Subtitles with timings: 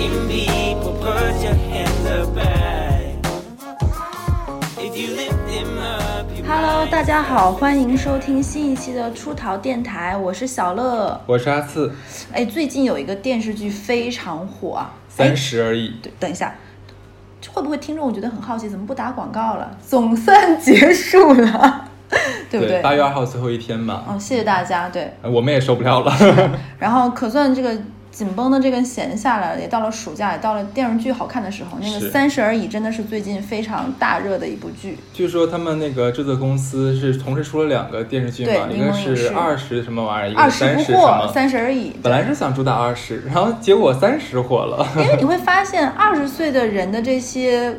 [0.00, 3.16] Looking people, put your hands up high.
[4.78, 11.20] If you lift them up, you Hello，大家好，欢迎收听新一期的出逃电台，我是小乐。
[11.26, 11.92] 我是阿四，
[12.32, 15.92] 哎，最近有一个电视剧非常火啊，三哎十而已。
[16.02, 16.54] 对，等一下，
[17.52, 19.70] 会不会听众我觉得很好奇，怎么不打广告了？
[19.86, 21.90] 总算结束了，
[22.50, 22.80] 对不对？
[22.80, 24.88] 八月二号最后一天嘛，哦，谢谢大家。
[24.88, 26.10] 对，呃我们也受不了了。
[26.80, 27.76] 然后可算这个
[28.20, 31.78] 紧绷的这根弦下来了，也到了暑假，也到了电视剧好看的时候。
[31.80, 34.98] 那个《三十而已》真的是最近非常大热的一部剧。
[35.14, 41.32] 据说他们那个制作公司是同时出了两个电视剧嘛，对一个是二十什么玩意儿，一二个三十不惑，十什么。
[41.32, 41.94] 三十而已。
[42.02, 44.86] 本来是想主打二十，然后结果三十火了。
[44.96, 47.74] 因为你会发现，二十岁的人的这些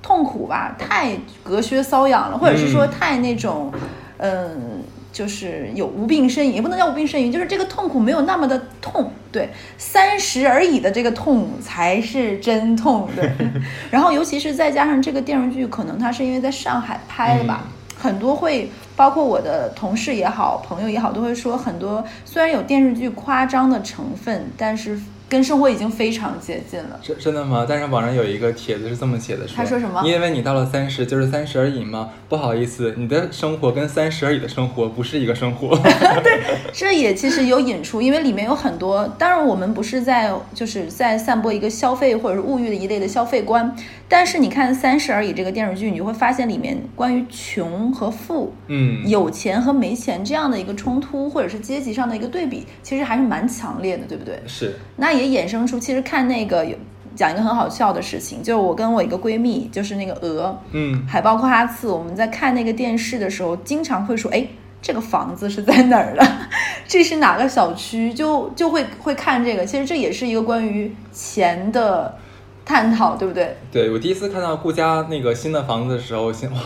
[0.00, 3.72] 痛苦吧，太隔靴搔痒了，或者是说嗯太那种，
[4.18, 9.12] 嗯、就是有无病呻吟，也不能叫无病呻吟，就是这个痛苦没有那么的痛。
[9.32, 13.08] 对，三十而已的这个痛才是真痛。
[13.14, 13.30] 对，
[13.90, 17.64] 然后尤其是再加上这个电视剧，可能它是因为在上海拍的吧。
[17.96, 24.98] 很多会，包括我的同事也好，朋友也好，都会说很多虽然有电视剧夸张的成分，但是
[25.30, 27.00] 跟生活已经非常接近了。
[27.00, 27.64] 真真的吗？
[27.66, 32.10] 但是网上有一个帖子是这么写的，他说什么因为你到了三十，就是三十而已嘛。
[32.28, 35.76] 不好意思，你的生活跟三十而已的生活不是一个生活。
[36.22, 36.40] 对
[36.72, 43.74] 这也其实有引出，因为里面有很多，当然我们不是在就是在散播一个消费或者是物欲的一类的消费观，
[44.08, 54.40] 但是你看《三十而已》这个电视剧，你就会发现里面关于穷和富、嗯，有钱和没钱这样的一个冲突，或者是阶级上的一个对比，其实还是蛮强烈的，对不对？
[54.46, 56.76] 是，那也衍生出，其实看那个有
[57.14, 64.46] 讲一个很好笑的事情，就是我跟我一个闺蜜，就是那个鹅，嗯，还包括哈次，我们在看那个电视的时候，经常会说，哎，
[64.80, 66.26] 这个房子是在哪儿的？
[66.88, 68.12] 这是哪个小区？
[68.14, 69.64] 就就会会看这个。
[69.64, 72.16] 其实这也是一个关于钱的
[72.64, 73.56] 探讨，对不对？
[73.70, 76.58] 对我第一次看到顾家那个新的房子的时候，我心哇，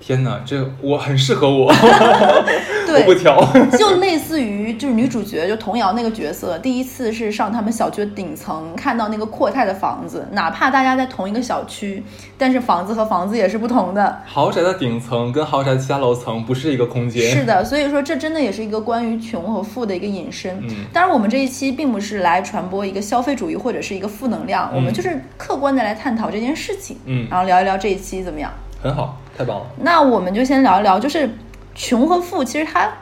[0.00, 3.38] 天哪，这我很适合我， 我不对，挑。
[3.78, 12.02] 就类似于就是女主角就童瑶那个角色，第一次是上他们小区的顶层看到那个阔太的房子，哪怕大家在同一个小区，
[12.38, 14.22] 但是房子和房子也是不同的。
[14.26, 17.30] 豪宅的顶层跟豪宅的其他楼层不是一个空间。
[17.30, 20.58] 是的，所以说这真的也是一个关于穷和富的一个引申。
[20.62, 28.50] 嗯当然我们这一期并不是来传播一个消费主义或者是一个负能量，我们就是客观的来探讨这件事情，嗯然后聊一聊这一期怎么样？
[28.82, 29.66] 很好，太棒了。
[29.78, 31.28] 那我们就先聊一聊，就是
[31.74, 32.92] 穷和富，其实它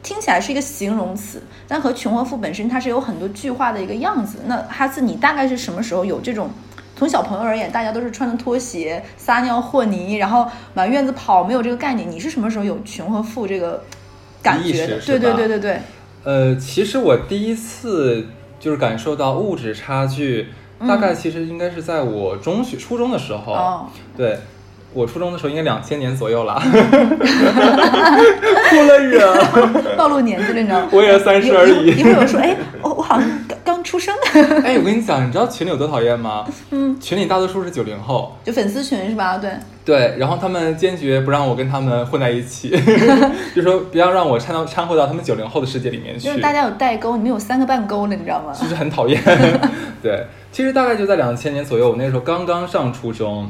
[0.00, 4.38] 听起来是一个形容词，但和穷和富本身它是有很多具化的一个样子。
[4.46, 6.48] 那哈斯，你大概是什么时候有这种？
[6.94, 12.08] 从小朋友而言，大家都是穿着拖鞋撒尿和泥，然后满院子跑，没有这个概念。
[12.10, 13.82] 你是什么时候有穷和富这个
[14.42, 15.00] 感觉的？
[15.00, 15.80] 对对对对对，
[16.24, 18.26] 呃，其实我第一次
[18.58, 20.48] 就是感受到物质差距，
[20.80, 23.52] 大概其实应该是在我中学、初中的时候。
[23.52, 23.86] 嗯哦，
[24.16, 24.40] 对，
[24.92, 26.60] 我初中的时候应该两千年左右了。
[28.68, 29.94] 哭了呀！
[29.96, 30.88] 暴露年纪了，你知道吗？
[30.92, 34.14] 我也三十而已一会儿有人说，哎，我我好像刚刚出生，
[34.64, 36.44] 哎，我跟你讲，你知道群里有多讨厌吗？
[36.70, 38.36] 嗯，群里大多数是九零后。
[38.44, 39.38] 就粉丝群是吧？
[39.38, 39.50] 对，
[39.84, 42.70] 对，然后他们坚决不让我跟他们混在一起，
[43.56, 48.52] 就说不要让我掺到掺和到他们九零后的世界里面去，就是大家有代沟，你们有三个半沟了，你知道吗？
[48.52, 49.20] 就是很讨厌。
[50.02, 53.48] 对，其实大概就在两千年左右，我那时候刚刚上初中。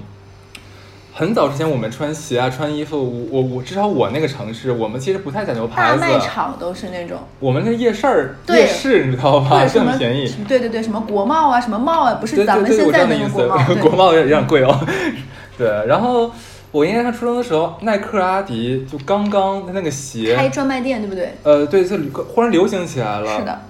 [1.18, 6.00] 很早之前，我们穿鞋啊、穿衣服，我我我至少我那个城市，我们其实不太讲究牌大子。
[6.00, 9.48] 卖场都是那种，我们那夜市儿、夜市，你知道吧？
[9.58, 10.32] 或者什么更便宜。
[10.46, 14.78] 对对对，什么国贸啊，什么贸啊，不是咱们现在的国贸，国贸有点贵哦。
[15.58, 16.30] 对，然后
[16.70, 21.34] 我应该上初中的时候，耐克、阿迪就刚刚那个鞋，开专卖店，对不对？
[21.42, 21.96] 呃，对，就
[22.32, 23.38] 忽然流行起来了。
[23.40, 23.60] 是的，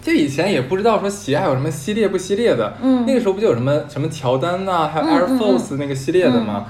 [0.00, 6.66] 就以前也不知道说鞋还有什么系列不系列的，嗯那个时候不就有什么什么乔丹呐、还有嗯 Air 嗯 Force 那个系列的吗？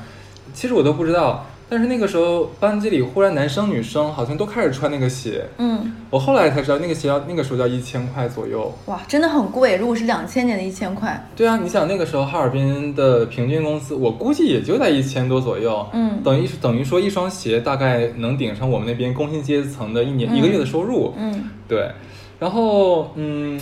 [0.52, 8.70] 其实我都不知道，但是那个时候班级里忽然男生女生好像都开始穿那个鞋，嗯，我后来才知道那个鞋要那个时候要一千块左右。
[8.86, 9.76] 哇，真的很贵。
[9.76, 16.20] 如果是两千年的一千块，对啊，你想那个时候哈尔滨的平均工资，我估计也就在一千多左右，嗯。
[16.22, 20.36] 等于等于说一双鞋大概能顶上我们那边工薪阶层的一年、嗯。
[20.36, 21.48] 一个月的收入，嗯。
[21.66, 21.90] 对，
[22.38, 23.58] 然后嗯，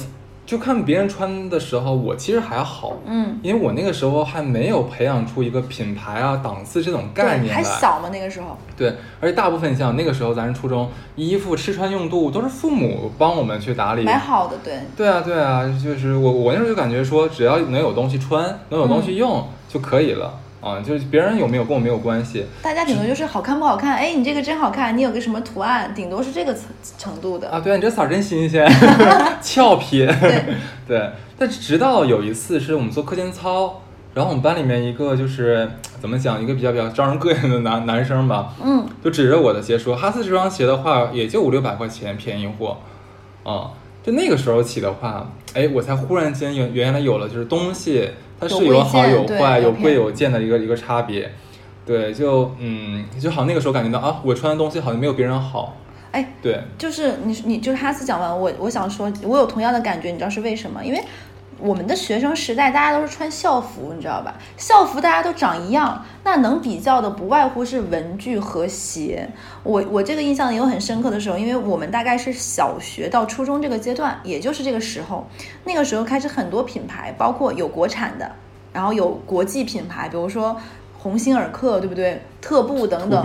[0.50, 7.62] 就看别人穿的时候，我其实还好，嗯，因为我那个时候还没有培养出一个品牌啊、档次这种概，念来。
[7.62, 14.02] 还小嘛那个时候，对，而且大部分像那个时候咱是初中，衣服吃穿用度都是父母帮我们去打理。
[14.02, 20.35] 买好的，对，对啊，对啊，就是我我那时候就感觉说，只要能有东西穿，能有东西用、就可以了。
[20.60, 22.44] 啊，就是别人有没有跟我没有关系。
[22.62, 26.64] 大家顶多就是好看不好看，哎，你这个真好看，你有个什么图案，顶多是这个程
[26.98, 27.50] 程度的。
[27.50, 28.70] 啊，对啊，你这色儿真新鲜，
[29.40, 30.06] 俏皮。
[30.06, 30.44] 对
[30.86, 33.80] 对，但直到有一次是我们做课间操，
[34.14, 35.70] 然后我们班里面一个就是
[36.00, 42.76] 怎么讲，一个比较比较招人膈应的男男生吧，嗯，就指着我的鞋说：“哈斯这双鞋的话，也就五六百块钱，便宜货。”
[43.42, 43.70] 啊，
[44.02, 48.10] 就那个时候起的话，哎，我才忽然间原原来有了，就是东西
[48.40, 51.31] 它是有好有坏，有有贵有贱的一个一个差别。
[51.84, 55.76] 对，就嗯，就好像那个时候感觉到啊，我穿的东西好像没有别人好。
[56.12, 60.84] 哎，对，就是你你就是哈斯讲完，我我想说，我有同样的感觉，你知道是为什么？
[60.84, 61.00] 因为
[61.60, 64.34] 我们的学生时代，大家都是穿校服，你知道吧？
[64.56, 69.28] 校服大家都长一样，那能比较的不外乎是文具和鞋。
[69.62, 75.26] 我我这个印象也有很深刻的时候，因为我们大概是小学到初中这个阶段，也就是这个时候，
[75.64, 78.30] 那个时候开始很多品牌，包括有国产的，
[78.72, 80.56] 然后有国际品牌，比如说
[80.98, 82.22] 鸿星尔克，对不对？
[82.40, 83.20] 特步等等。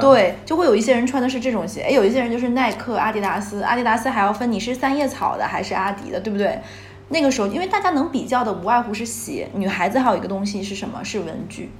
[0.00, 6.60] 对，就会有一些人穿的是这种鞋，哎，有一些人就是耐克、阿迪达斯，阿迪达斯还要分你是三叶草的还是阿迪的，对不对？
[7.10, 11.04] 那个时候，因为大家能比较的无外乎是鞋，女孩子还有一个东西是什么？
[11.04, 11.70] 是文具。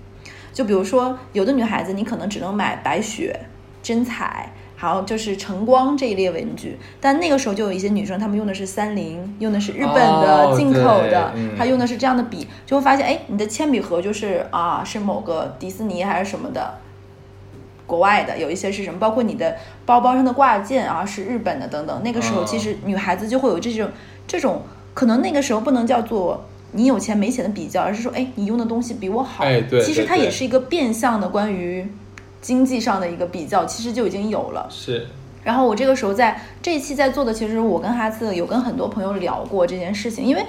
[0.53, 3.39] 就比如说，有的女孩子你可能只能买白雪、
[3.81, 16.79] 真彩，还有就是晨光这一列文具，但那个时候就有一些女生，她们用的是三菱，用的是日本的哦进口的，她用的是这样的笔，就会发现，哎，你的铅笔盒就是啊，是某个迪士尼还是什么的，
[17.87, 19.57] 国外的，有一些是什么，包括你的
[19.87, 22.03] 包包上的挂件啊是日本的等等。
[22.03, 23.89] 那个时候嗯其实女孩子就会有这种
[24.27, 24.63] 这种，
[24.95, 29.45] 可能那个时候不能叫做你有钱没钱的比较，而是说，哎，你用的东西比我好。
[29.45, 31.87] 哎对其实它也是一个变相的关于
[32.41, 34.67] 经济上的一个比较，其实就已经有了。
[34.71, 35.07] 是，
[35.43, 40.45] 然后我这个时候在这一期在做的，其实我跟哈次有跟很多朋友聊过这件事情，因为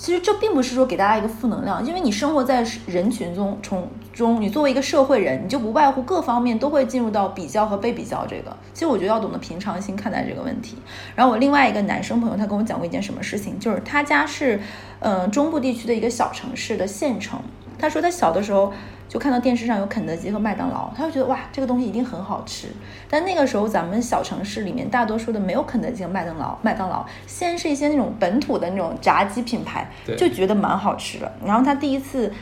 [0.00, 8.56] 其实这并不是说给大家一个负能量，因为你生活在人群中从中，你作为一个社会人，你就不外乎各方面都会进入到比较和被比较这个。
[8.72, 10.78] 其实我觉得要懂得平常心看待这个问题。
[11.14, 14.58] 然后我另外一个男生朋友，他跟我讲过一件什么事情，就是他家是
[15.00, 17.38] 嗯、中部地区的一个小城市的县城，
[17.78, 18.72] 他说他小的时候
[19.10, 22.68] 就看到电视上有肯德基和麦当劳，他就觉得哇，这个东西一定很好吃。
[23.08, 31.30] 但那个时候咱们小城市里面大多数的没有肯德基和麦当劳，麦当劳先是一些那种本土的那种炸鸡品牌，就觉得蛮好吃的。
[31.44, 32.32] 然后他第一次。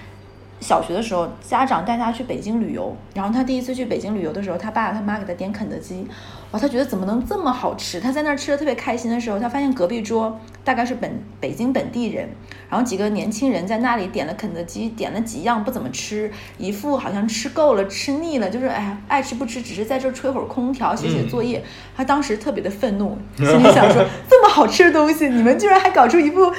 [0.60, 6.04] 小学的时候，家长带他去北京旅游，然后他第一次去北京旅游的时候，他爸他妈给他点肯德基，
[6.50, 8.00] 哇，他觉得怎么能这么好吃？
[8.00, 12.26] 他在那儿吃的特别开心的时候，他发现隔壁桌大概是本北京本地人，
[12.70, 21.62] 然后几个年轻人在那里点了肯德基，点了几样不怎么吃，一副好像吃够了、吃腻了，就是哎呀爱吃不吃，只是在这儿吹会儿空调、写写作业。
[21.94, 26.50] 他当时特别的愤怒，心里想说：这么好吃的东西，你们居然还搞出一副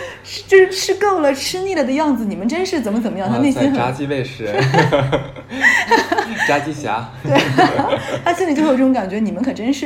[0.48, 3.28] 就是吃够了、吃腻了的样子，你们真是怎么怎么样？
[3.28, 4.46] 他，内心很炸鸡卫士
[6.48, 7.36] 炸鸡侠，对
[8.24, 9.79] 他心里就会有这种感觉，你们可真是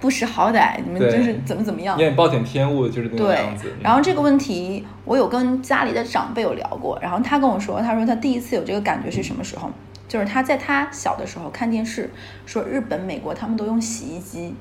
[0.00, 1.96] 不识好歹，你们对真是怎么怎么样？
[1.96, 9.70] 有点暴殄天物，就是那种对样子。，然后这个问题我有跟家里的长辈有聊过，然后他跟我说，他说他第一次有这个感觉是什么时候？
[10.06, 12.10] 就是他在他小的时候看电视，
[12.46, 14.54] 说日本、美国他们都用洗衣机，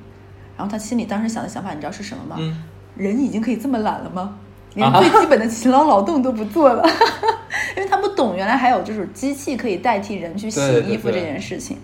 [0.58, 2.36] 然后他心里当时想的想法，你知道是什么吗？
[2.40, 2.64] 嗯，
[2.96, 4.38] 人已经可以这么懒了吗？
[4.74, 6.84] 连啊最基本的勤劳劳动都不做了，
[7.78, 11.78] 因为他不懂原来还有就是机器可以代替人去洗衣服这件事情。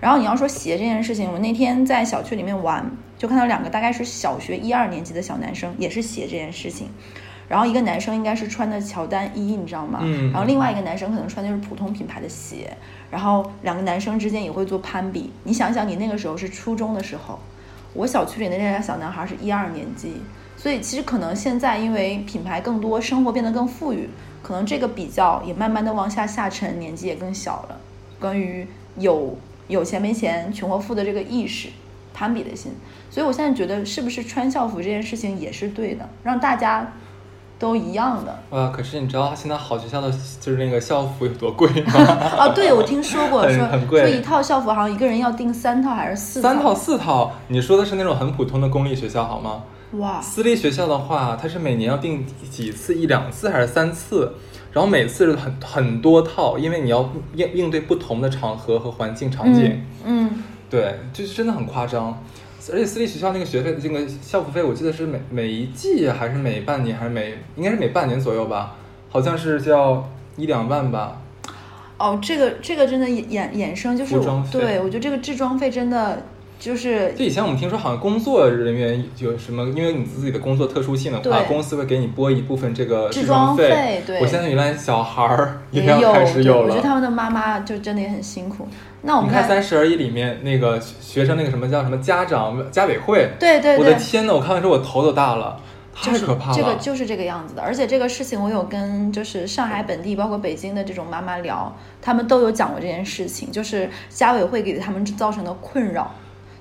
[0.00, 2.84] 然后你要说鞋这件事情，我那天在小区里面玩，
[3.18, 6.88] 就看到两个大概是小学一二年级的小男生，也是鞋这件事情。
[7.48, 10.00] 然后一个男生应该是穿的乔丹一，你知道吗？
[10.02, 12.76] 嗯然后另外一个男生可能穿的是普通品牌的鞋。
[13.08, 15.32] 然后两个男生之间也会做攀比。
[15.44, 17.38] 你想想，你那个时候是初中的时候，
[17.94, 20.20] 我小区里的那俩小男孩是一二年级，
[20.56, 24.10] 所以其实可能现在因为品牌更多，生活变得更富裕，
[24.42, 27.78] 可能这个比较也慢慢的往下下沉，年纪也更小了。
[28.18, 28.66] 关于
[28.98, 31.68] 有有钱没钱、穷和富的这个意识，
[32.14, 32.72] 攀比的心，
[33.10, 36.92] 所以我现在觉得是不是穿校服这件事情也是对的，让大家
[37.58, 38.38] 都一样的。
[38.50, 41.92] 哇，可是你知道现在好学校的就是那个校服有多贵吗？
[42.38, 46.48] 啊，对，我听说过，说很贵说一套校服好像一个人要订三套还是四套？
[46.48, 49.64] 三套四套，你说的是那种很普通的公立学校好吗？
[49.92, 54.34] 哇，私立学校的话，它是每年要订几次，一两次还是三次，
[54.76, 59.82] 然后每次是很很多套，因为你要应应对不同的场合和环境场景。
[60.04, 62.22] 嗯，嗯对，就是真的很夸张。
[62.70, 68.76] 而且私立学校那个学费，这个校服费，我记得是每每一季还是每半年还是每，应该是每半年左右吧，
[69.08, 70.06] 好像是叫
[70.36, 71.22] 一两万吧。
[71.96, 74.20] 哦，这个这个真的衍衍衍生就是
[74.52, 76.22] 对我觉得这个制装费真的
[76.58, 86.70] 就是就以前我们听说，好像工作人员有什么，因为你自己的工作特殊性的话，公司会给你拨一部分这个置装装费对我现在原来小孩儿也要开始有了，我。
[86.70, 88.66] 觉得他们的妈妈就真的也很辛苦。
[89.02, 95.60] 那我们看《三十而已》里面那个学生那个什么叫什么家长家委会，对对对，我的天呐，我看完之后我头都大了，
[95.94, 96.56] 太可怕了。
[96.56, 101.72] 这个就是这个样子的，而且这个事情我有跟就是上海本地，包括北京的这种妈妈聊，
[102.02, 106.12] 他们都有讲过这件事情，就是家委会给他们造成的困扰，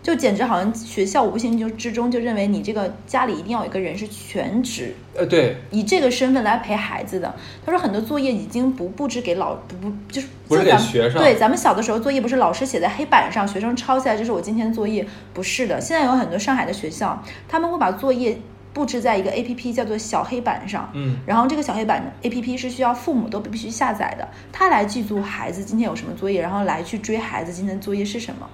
[0.06, 7.34] 就简直好像学校无形就之中就认为你这个家里一定要有一个人是全职，呃，对，以这个身份来陪孩子的。
[7.66, 15.82] 他说很多作业已经不布置给老不不就是不是给学生对，咱们小的时候作业不是老师写在黑板上，学生抄下来，这是我今天作业，不是的。
[15.82, 18.38] 现在有很多上海的学校，他们会把作业
[18.74, 28.48] 布置在一个 A P P 叫做小黑板上，嗯，然后这个小黑板 A P P 是需要父母都必须下载的，他来记住孩子今天有什么作业，然后来去追孩子今天作业是什么。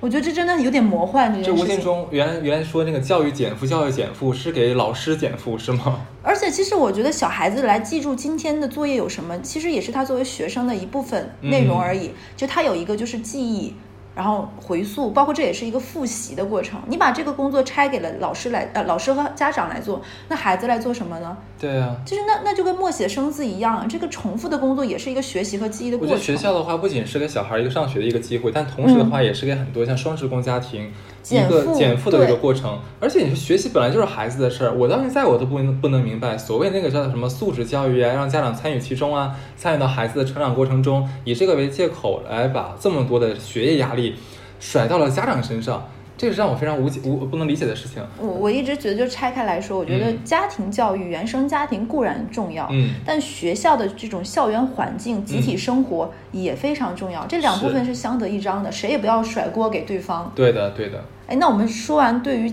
[0.00, 1.80] 我觉得这真的有点魔幻这这无形。
[1.80, 6.06] 中原来原来说那个教育减负，教育减负是给老师减负是吗？
[6.22, 12.10] 而且其实我觉得小孩子来记住今天的作业有什么，其实也是他作为学生的一部分内容而已。
[12.36, 13.74] 就他有一个就是记忆，
[14.18, 16.80] 然后回溯，包括这也是一个复习的过程。
[16.88, 21.36] 你把这个工作拆给了老师来，呃，老师和家长来做，那孩子来做什么呢？
[21.56, 21.94] 对啊。
[22.04, 26.18] 就是那那就跟默写生字一样，这个重复的工作也是一个学习和记忆的我觉过程。
[26.18, 32.78] 得学校的话，不仅是给小孩一个上学的一个机会，但同时的话，也是给很多像双职工家庭嗯减个负减负的一个过程。
[33.00, 44.16] 而且你说学习本来就是孩子的事儿，我到现在我都不能不能明白，所谓那个叫什么素质教育啊，让家长参与其中啊，参与到孩子的成长过程中，以这个为借口来把这么多的学业压力
[44.60, 48.04] 甩到了家长身上，这是让我非常无解无不能理解的事情。
[48.18, 57.24] 我我一直觉得，就拆开来说，我觉得嗯家庭教育、原生家庭固然重要，嗯但学校的这种校园环境、集体生活也非常重要。
[57.26, 60.32] 这两部分是相得益彰的，谁也不要甩锅给对方。
[60.34, 61.04] 对的，对的。
[61.28, 62.52] 哎，那我们说完对于，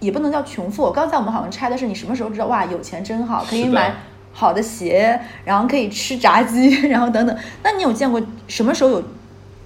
[0.00, 0.90] 也不能叫穷富。
[0.90, 3.94] 刚才我们好像拆的是你什么时候知道哇，有钱真好，可以买
[4.32, 7.36] 好的鞋，然后可以吃炸鸡， 然后等等。
[7.62, 9.04] 那你有见过什么时候有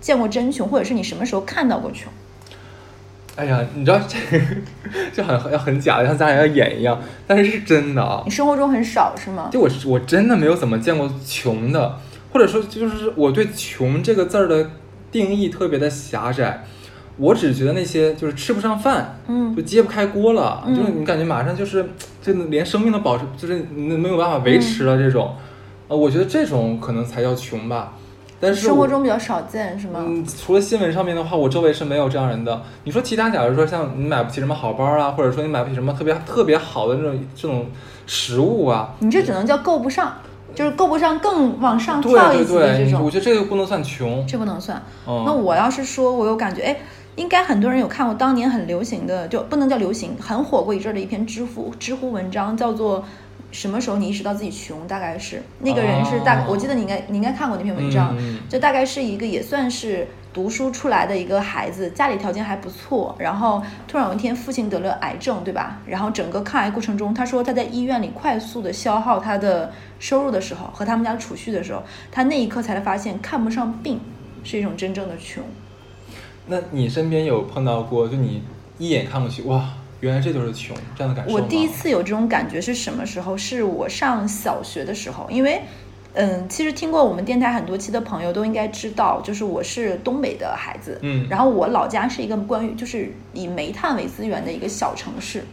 [0.02, 2.12] 见过真穷，或者是你什么时候看到过穷？
[3.36, 4.16] 哎呀，你知道这
[5.12, 8.30] 这好像要很假，像咱俩要演一样，但是是真的啊你。
[8.30, 9.48] 生活中很少是吗？
[9.52, 11.98] 就我我真的没有怎么见过穷的，
[12.32, 14.70] 或者说就是我对“穷”这个字儿的
[15.12, 16.64] 定义特别的狭窄。
[17.18, 21.88] 我只觉得那些就是吃不上饭，嗯就揭不开锅了，嗯就是你感觉马上就是
[22.20, 25.34] 真的连生命都保持，就是你没有办法维持了这种。
[25.88, 27.94] 呃，我觉得这种可能才叫穷吧。
[28.38, 30.04] 但是生活中比较少见是吗？
[30.06, 32.60] 嗯，除了新闻上面的话，我周围是没有这样人的。
[32.84, 37.66] 你说其他，假如说像你买不起什么好包啊，或者说你买不起什么特别特别好的那种这种
[38.06, 40.12] 食物啊，你这只能叫够不上，
[40.54, 44.26] 就是够不上更往上跳一级的这种我，觉得这个不能算穷。
[44.26, 44.82] 这不能算。
[45.06, 46.76] 嗯，那我要是说，我有感觉，哎，
[47.14, 53.02] 应该很多人有看过当年很流行的，就不能叫流行，很火过一阵儿的一篇知乎知乎文章，叫做。
[53.56, 54.86] 什么时候你意识到自己穷？
[54.86, 65.78] 大概是那个人是大，哦我记得你应该你应该看过那篇文章，嗯就大概是一个也算是读书出来的一个孩子，家里条件还不错，然后突然有一天父亲得了癌症，对吧？
[65.86, 71.82] 然后整个抗癌过程中，他说他在医院里快速的消耗他的收入的时候和他们家储蓄的时候，
[72.12, 73.98] 他那一刻才发现看不上病
[74.44, 75.42] 是一种真正的穷。
[76.48, 78.42] 那你身边有碰到过，就你
[78.78, 81.34] 一眼看过去，哇，原来这就是穷这样的感受？
[81.34, 83.36] 我第一次有这种感觉是什么时候？
[83.36, 85.62] 是我上小学的时候，因为，
[86.14, 95.44] 嗯，其实听过我们电台很多期的朋友都应该知道，就是我是东北的孩子，嗯然后我老家是一个关于就是以煤炭为资源的一个小城市。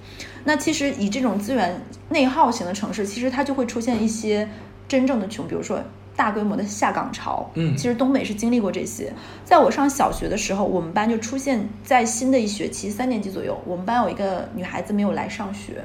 [0.43, 4.49] 那其实以这种资源内耗型的城市，其实它就会出现一些
[4.87, 5.81] 真正的穷，比如说。
[6.15, 9.11] 大规模的下岗潮，嗯其实东北是经历过这些。
[9.43, 15.83] 在我上小学的时候，我们班就出现在新的一学期三年级左右，我们班有一个女孩子没有来上学，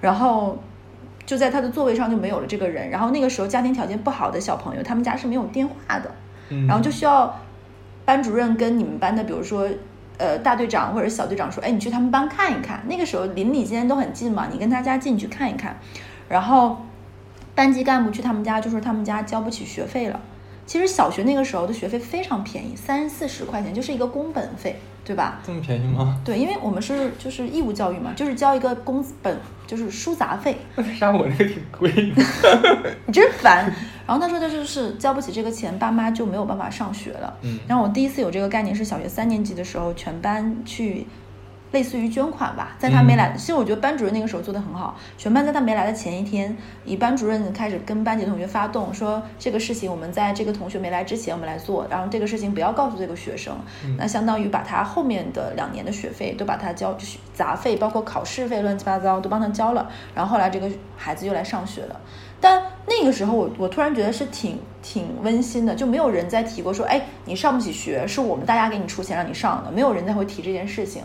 [0.00, 0.58] 然后
[1.24, 2.90] 就在她的座位上就没有了这个人。
[2.90, 6.10] 然后那个时候家庭条件不好的小朋友，他们家是没有电话的，
[6.48, 7.34] 嗯然后就需要
[8.04, 9.68] 班主任跟你们班的，比如说
[10.18, 12.82] 呃大队长或者小队长说，哎，你去他们班看一看。
[12.88, 15.78] 那个时候邻里间都很近嘛，你跟他家近，你去看一看。
[16.28, 16.76] 然后
[17.54, 20.20] 班级干部去他们家，就说他们家交不起学费了。
[20.66, 25.40] 其实小学那个时候的学费非常便宜，三四十块钱就是一个工本费，对吧？
[25.44, 26.20] 这么便宜吗？
[26.24, 32.94] 对，因为我们是就是义务教育嘛，就是交一个工本，就是书杂费，那为啥我那个挺贵的？
[33.04, 33.64] 你真烦。
[34.06, 37.36] 然后他说的就是交不起这个钱，爸妈就没有办法上学了。
[37.42, 41.04] 嗯然后我第一次有这个概念是小学三年级的时候，全班去
[41.72, 53.56] 类似于捐款吧，在他没来，其实我觉得班主任那个时候做的很好，全班在他没来的前一天，以班主任开始跟班级同学发动，说这个事情我们在这个同学没来之前我们来做，然后这个事情不要告诉这个学生，
[53.96, 56.96] 那相当于把他后面的两年的学费都把他交
[57.32, 62.00] 杂费，包括考试费乱七八糟都帮他交了，然后后来这个孩子又来上学了。
[62.42, 71.02] 但那个时候我我突然觉得是挺挺温馨的，就没有人再提过说，哎，你上不起学，是我们大家给你出钱让你上的，没有人再会提这件事情。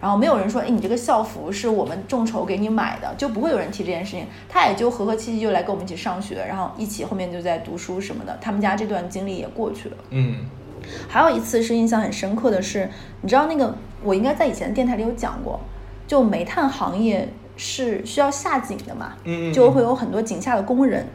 [0.00, 4.26] 然后没有人说，哎，你这个校服是我们众筹给你买的，就不会有人提这件事情。
[4.48, 8.38] 他也就和和气气就来跟我们一起上学，然后一起后面就在读书什么的。
[8.40, 9.96] 他们家这段经历也过去了。
[10.10, 10.46] 嗯，
[11.08, 12.88] 还有一次是印象很深刻的是，
[13.22, 13.74] 你知道那个
[14.04, 15.58] 我应该在以前的电台里有讲过，
[16.06, 19.14] 就煤炭行业是需要下井的嘛，
[19.52, 21.06] 就会有很多井下的工人。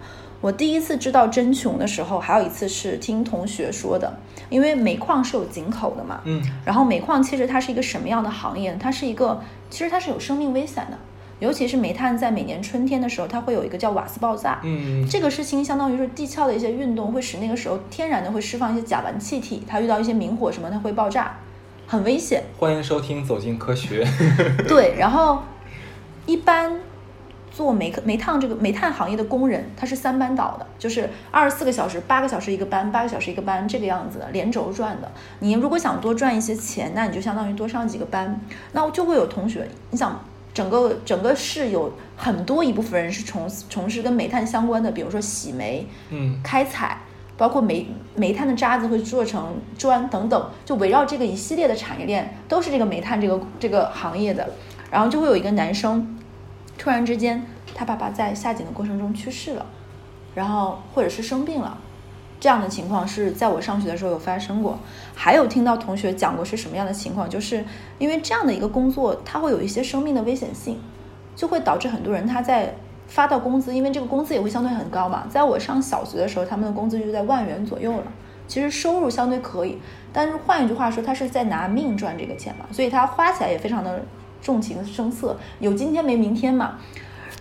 [0.43, 4.19] 我第一次知道真穷的时候，还有一次是听同学说的，
[4.49, 8.75] 因为煤矿是有井口的嘛，嗯，然后煤矿其实它是一个什么样的行业？
[8.77, 10.99] 它是一个，其实它是有生命危险的，
[11.39, 21.37] 尤其是煤炭在每年春天的时候，它会有一个叫瓦斯爆炸，嗯这个事情相当于是地壳的一些运动会使那个时候天然的会释放一些甲烷气体，它遇到一些明火什么，它会爆炸，
[21.87, 22.43] 很危险。
[22.59, 24.03] 欢迎收听《走进科学》。
[24.67, 25.41] 对，然后
[26.25, 26.81] 一般
[27.53, 35.11] 做煤煤炭这个煤炭行业的工人，他是三班倒的，就是二十四个小时，八个小时一个班，八个小时一个班这个样子的，连轴转的。
[35.39, 38.41] 你如果想多赚一些钱，那你就相当于多上几个班，
[38.73, 40.19] 那就会有同学，你想。
[40.53, 46.99] 整个整个市有很多一部分人是从从事跟煤炭相关的，比如说洗煤、嗯开采，
[47.35, 54.47] 包括煤煤炭的渣子会做成砖等等，就围绕这个一系列的产业链，都是这个煤炭这个这个行业的。
[54.91, 56.19] 然后就会有一个男生，
[56.83, 57.41] 突然之间
[57.73, 59.65] 他爸爸在下井的过程中去世了，
[60.35, 61.77] 然后或者是生病了，
[62.41, 64.77] 这样的情况是在我上学的时候有发生过。
[65.15, 67.63] 还有听到同学讲过是什么样的情况，就是
[67.99, 70.77] 因为这样的一个工作，它会有一些生命的危险性，
[71.37, 72.75] 就会导致很多人他在
[73.07, 75.25] 发到工资，因为这个工资也会相对很高嘛。
[75.29, 78.03] 在我上小学的时候，他们的工资就在万元左右了，
[78.45, 79.77] 其实收入相对可以，
[80.11, 84.03] 但是换一句话说，他是在拿命赚这个钱嘛，所以他花起来也非常的
[84.43, 86.77] 重情声色，有今天没明天嘛。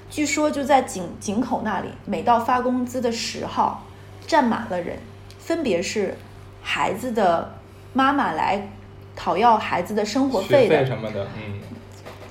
[0.08, 3.84] 据说就在井井口那里，每到发工资的十号，
[4.26, 4.98] 站满了人，
[5.38, 6.16] 分别是
[6.62, 7.54] 孩子的
[7.92, 8.68] 妈妈来
[9.16, 11.60] 讨要孩子的生活费的，费什么的，嗯，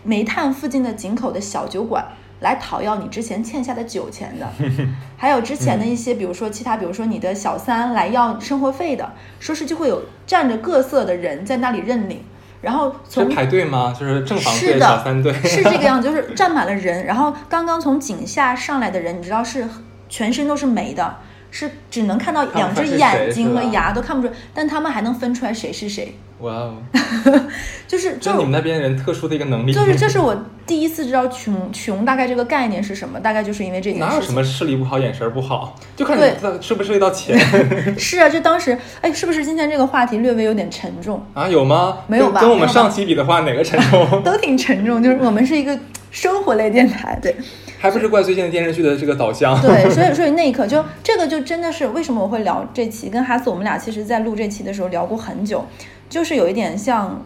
[0.04, 2.06] 煤炭附近的井口的小酒馆
[2.40, 4.48] 来讨要你之前欠下的酒钱的，
[5.18, 12.24] 还有之前的一些，比如说其他，比如说你的小三来要生活费的，说是就会有站着各色的人在那里认领，
[12.62, 13.96] 然后是从排队吗？
[14.00, 19.68] 就是正房队、小三队，是这个样子，就是站满了人，然后刚刚从井下上来的人，你知道是
[20.08, 21.18] 全身都是霉的，
[21.50, 26.76] 是只能看到两只眼睛和牙都看不出来，但他们还能分出来谁是谁，哇哦，
[27.88, 29.72] 就是就你们那边人特殊的一个能力。
[29.72, 34.34] 就是这是我第一次知道穷穷大概这个概念是什么，大概就是因为这件哪有什。
[34.34, 37.38] 么视力不好、眼神不好，就看你对这吃不吃得到钱
[38.00, 41.24] 是啊，就当时哎，是不是今天这个话题略微有点沉重？
[41.34, 41.48] 啊？
[41.48, 42.00] 有吗？
[42.08, 44.22] 没有吧跟跟我们上期比的话，哪个沉重？
[44.24, 45.78] 都挺沉重，就是我们是一个
[46.10, 47.36] 生活类电台，对
[47.80, 49.60] 还不是怪最近的电视剧的这个导向。
[49.62, 55.66] 对，所以所以那一刻就这个就真的是为什么我会聊这期，跟哈斯我们俩其实在录这期的时候聊过很久，
[56.12, 57.24] 就是有一点像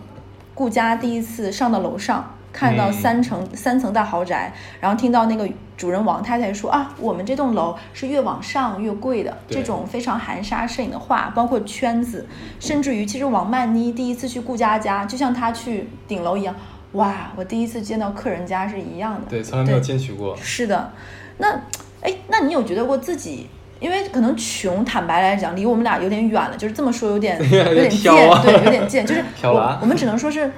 [0.54, 2.32] 顾家第一次上到楼上。
[2.54, 5.46] 看到嗯三层、三层大豪宅，然后听到那个
[5.76, 12.26] 主人王太太说啊，我们这栋楼是越往上越贵的，这种非常含沙射影的话，包括圈子，
[12.58, 16.56] 甚至于其实王曼妮第一次去顾家家，就像她去顶楼一样，
[16.94, 19.28] 哇，我第一次见到客人家是一样的。
[19.28, 20.34] 对，从来没有进去过。
[20.38, 20.94] 是的，
[21.40, 21.60] 那
[22.00, 23.50] 哎，那你有觉得过自己？
[23.86, 26.58] 因为可能穷，坦白来讲，离我们俩有点远了。
[26.58, 29.06] 就是这么说， 有点有点贱对，有点贱。
[29.06, 30.52] 就是 我我们只能说是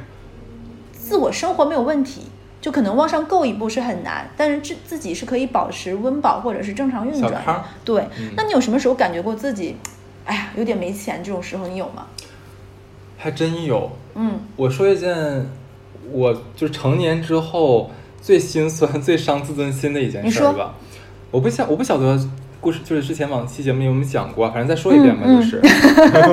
[0.94, 2.22] 自我生活没有问题，
[2.62, 7.44] 就可能往上够一步是很难，但是自自己是可以保持温饱或者是正常运转。
[7.84, 9.76] 对，嗯那你有什么时候感觉过自己，
[10.24, 12.08] 哎呀，有点没钱这种时候，你有吗？
[13.18, 13.92] 还真有。
[14.16, 15.46] 嗯我说一件，
[16.12, 20.74] 我就是成年之后最心酸、 最伤自尊心的一件事儿吧。
[21.30, 22.18] 我不晓我不晓得
[22.60, 25.62] 故事，就是之前往期节目里有没有讲过，反正再说一遍吧，嗯就是，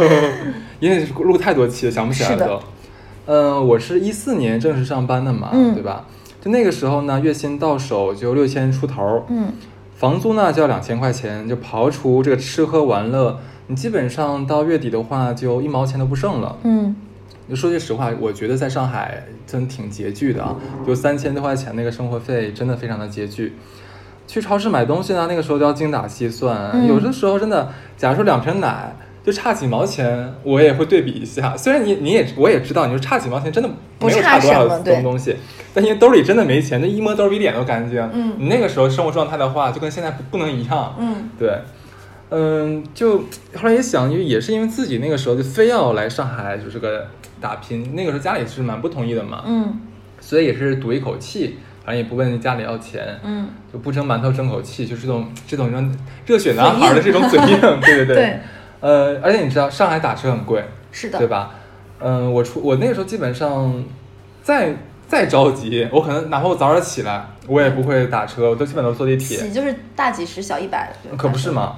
[0.80, 2.60] 因为录太多期了，想不起来是的都。
[3.26, 6.06] 嗯、我是一四年正式上班的嘛，嗯对吧？
[6.42, 9.52] 就那个时候呢，月薪到手就六千出头，嗯
[9.96, 16.56] 房租呢就要两千块钱，就刨除这个吃喝玩乐，你基本上到月底的话就一毛钱都不剩了。
[16.64, 16.94] 嗯
[17.48, 20.56] 就说句实话，我觉得在上海真挺拮据的啊，
[20.86, 23.54] 就三千多块钱那个生活费真的非常的拮据。
[24.26, 31.56] 去超市买东西呢，那个时候都要精打细算，嗯有的时候真的，假如说两瓶奶就差几毛钱，我也会对比一下。
[31.56, 35.36] 虽然你你也我也知道，你说差几毛钱真的不没有差差多少东东西，
[35.72, 37.98] 但因为兜里真的没钱，那一摸兜比脸都干净。
[38.12, 40.94] 嗯你那个时候生活状态的话，就跟现在不不能一样。
[40.98, 41.58] 嗯对，
[42.30, 43.18] 嗯，就
[43.56, 47.06] 后来也想，就也是因为自己那个时候就非要来上海，就是个
[47.40, 47.94] 打拼。
[47.94, 49.80] 那个时候家里是蛮不同意的嘛，嗯
[50.20, 55.94] 所以也是赌一口气，反正也不问家里要钱，嗯，就不蒸馒头争口气，就这种这种让
[56.26, 58.16] 热血男孩的这种嘴硬，对对 对。
[58.16, 58.40] 对
[58.80, 61.50] 呃，而且你知道上海打车很贵，是的，对吧？
[62.00, 63.82] 嗯，我出我那个时候基本上
[64.42, 64.74] 再
[65.08, 69.38] 再着急，我可能哪怕我早点起来，我也不会打车，我都基本都坐地铁。
[69.38, 71.50] 起就是大几十小一百，可不是？
[71.50, 71.76] 嘛？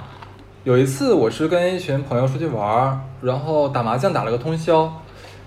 [0.65, 4.93] 有一次我是跟一群朋友出去玩儿，然后打麻将打了个通宵。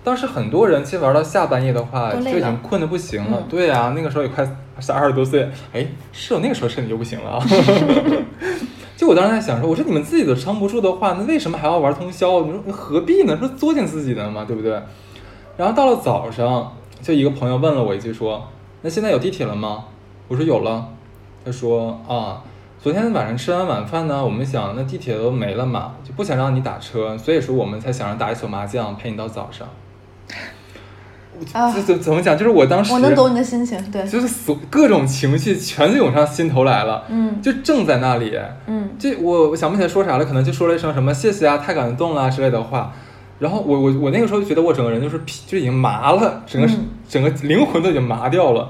[0.10, 3.38] 当时很多人其实玩到下半夜的话，就已经困得不行了。
[3.40, 4.44] 嗯对啊，那个时候也快
[4.92, 7.46] 二十多岁，哎，是我那个时候身体就不行了啊。
[8.98, 12.42] 就我当时在想说，我说你们自己都撑不住的话，那为什么还要玩通宵？
[12.42, 13.36] 你说何必呢？
[13.36, 14.82] 不是作践自己的嘛，对不对？
[15.56, 18.48] 然后到了早上，就一个朋友问了我一句说
[18.82, 19.86] ：“那现在有地铁了吗？”
[20.28, 20.88] 我说有了。
[21.46, 22.42] 他说啊，
[22.80, 29.68] 昨天晚上吃完晚饭呢，我们想那地铁都没了嘛，就不想让你打车，所以说我们才想着打一宿麻将陪你到早上。
[31.54, 32.38] 啊这怎怎么讲？
[32.38, 42.94] 就是我当时我能懂你的心情，对，就是所各种情绪全就涌上心头来了，嗯就正在那里，嗯这我我想不起来说啥了，可能就说了一声什么谢谢啊，太感动了、之类的话。
[43.40, 48.70] 然后我我我那个时候就觉得我整个人就是皮就已经麻了，整个、嗯整个灵魂都已经麻掉了。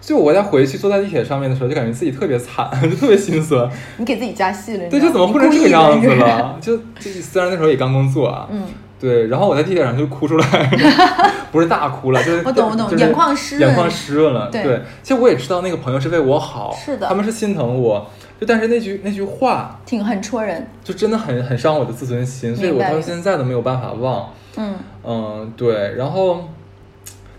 [0.00, 3.68] 就我再回去坐在地铁上面的时候，就感觉自己特别惨， 就特别心酸。
[3.98, 6.06] 你给自己加戏了，对，就怎么吗混成这个样子？
[6.08, 6.56] 了？
[6.62, 8.62] 就就虽然那时候也刚工作啊，嗯，
[9.00, 10.70] 对，然后我在地铁上就哭出来，
[11.50, 14.50] 不是大哭了，就是我懂我懂就是眼眶湿润眼眶湿润了。
[14.50, 18.06] 对其实我也知道那个朋友是为我好，是的他们是心疼我，
[18.38, 24.28] 就但是那句那句话挺很戳人，就真的很很伤我的自尊心，所以我到现在都没有办法忘。
[24.56, 26.48] 嗯嗯，对，然后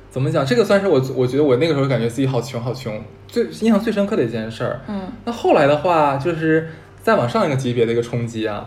[0.10, 0.44] 怎么讲？
[0.46, 4.80] 这个算是我我觉得我那个时候感觉自己好穷好穷，最印象最深刻的一件事儿。
[4.88, 6.70] 嗯那后来的话，就是
[7.04, 8.66] 再往上一个级别的一个冲击啊，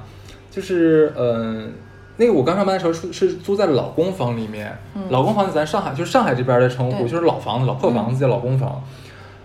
[0.51, 1.73] 就是嗯、
[2.17, 8.83] 那个我刚上班的时候是是租在老公房里面，嗯老公房在咱上海就是上海这边的称呼，就是老房子、老破房子叫老公房。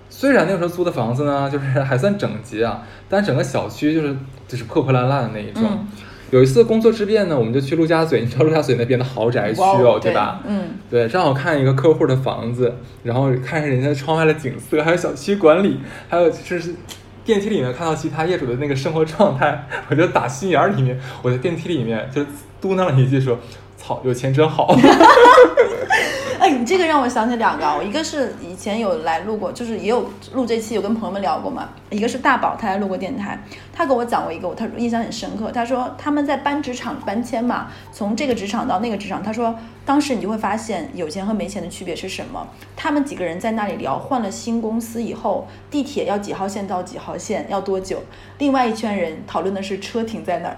[0.09, 4.15] 虽然那个时候租的房子呢，就是还算整洁啊，但整个小区就是
[4.47, 5.63] 就是破破烂烂的那一种。
[5.65, 5.87] 嗯
[6.31, 10.41] 有一次工作之便呢，我们就去陆家嘴，你知道陆家嘴那边的豪宅区哇哦，对吧？
[10.45, 16.75] 嗯对，正好看一个客户的房子，然后看人家窗外的景色，还有小区管理，还有就是
[17.25, 22.25] 电梯里面看到其他业主的那个生活状态， 我就打心眼里面，我在电梯里面就
[22.61, 23.37] 嘟囔了一句说
[23.77, 24.75] ：“操，有钱真好。
[26.51, 33.37] 你这个让我想起两个，我一个是以前有来录过，就是也有录这期有跟朋友们聊过嘛，一个是大宝，他来录过电台，
[33.71, 39.53] 他给我讲过一个，他印象很深刻，他说他们在搬职场搬迁嘛，从这个职场到那个职场，他说
[39.85, 48.01] 当时你就会发现有钱和没钱的区别是什么，他们几个人在那里聊，换了新公司以后，地铁要几号线到几号线要多久，
[48.37, 50.57] 另外一圈人讨论的是车停在哪儿。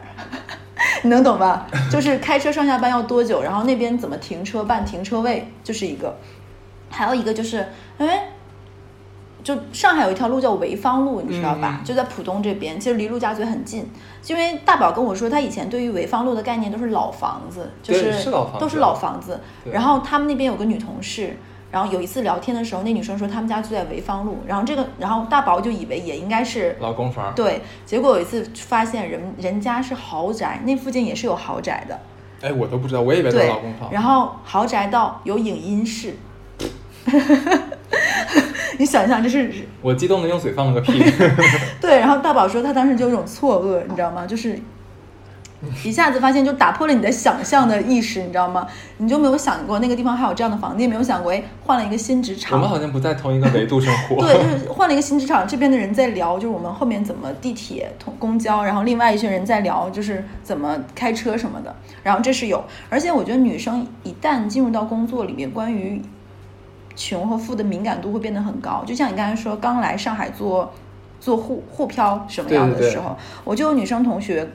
[1.03, 1.67] 你 能懂吧？
[1.91, 6.15] 就是开车上下班要多久，然后那边怎么停车办停车位，就是一个。
[6.89, 7.65] 还有一个就是，
[7.97, 8.27] 哎，
[9.41, 11.79] 就上海有一条路叫潍坊路，你知道吧？
[11.81, 13.89] 嗯就在浦东这边，其实离陆家嘴很近。
[14.27, 19.39] 因为大宝跟我说，他以前对于潍坊路的概念都是老房子，就是都是老房子。
[19.71, 21.37] 然后他们那边有个女同事，
[21.71, 31.99] 然后有一次聊天的时候，那女生说他们家住在潍坊路，然后这个，然后大宝就以为也应该是”老公房，对，结果有一次发现人人家是豪宅，那附近也是有豪宅的，
[32.41, 36.15] 哎，我都不知道，我以为都是老公房。，然后豪宅到有影音室，
[38.77, 41.01] 你想象这是我激动的用嘴放了个屁。
[41.79, 44.25] 对，然后大宝说他当时就有种错愕，你知道吗？
[44.25, 44.60] 就是
[45.86, 48.67] 一下子发现就打破了你的想象的意识，你知道吗？
[48.97, 52.69] 你就没有想过那个地方还有这样的房子，也没有想过哎换了一个新职场我们。
[52.69, 54.15] 好像不在同一个维度生活。
[54.15, 61.76] 对，就是换了一个新职场，这边的人在聊，就是我们后面怎么地铁、通公交，然后另外一群人在聊，就是怎么开车什么的。
[62.02, 66.02] 然后这是有，而且我觉得女生一旦进入到工作里面，关于
[66.95, 68.84] 穷和富的敏感度会变得很高。
[68.86, 70.74] 就像你刚才说，刚来上海做
[71.19, 74.50] 做沪沪漂什么样的对对对时候，我就有女生同学。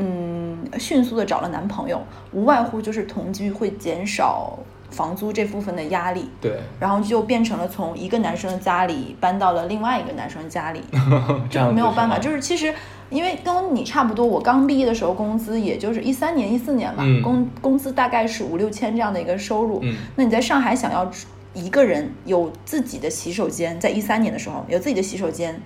[0.00, 2.00] 嗯，迅速的找了男朋友，
[2.32, 4.56] 无外乎就是同居会减少
[4.90, 10.80] 房租这部分的压力，对，然后就变成了从一个男生的家里搬到了另外一个男生家里，
[11.50, 12.72] 这样子没有办法，就是其实
[13.10, 17.20] 因为跟你差不多，我刚毕业的时候工资也就是一三年、一四年嘛，嗯。
[17.22, 19.80] 工工资大概是五六千这样的一个收入。
[19.82, 19.96] 嗯。
[20.14, 21.10] 那你在上海想要
[21.54, 25.60] 一个人有自己的洗手间，在一三年的时候有自己的洗手间，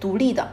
[0.00, 0.46] 独立的，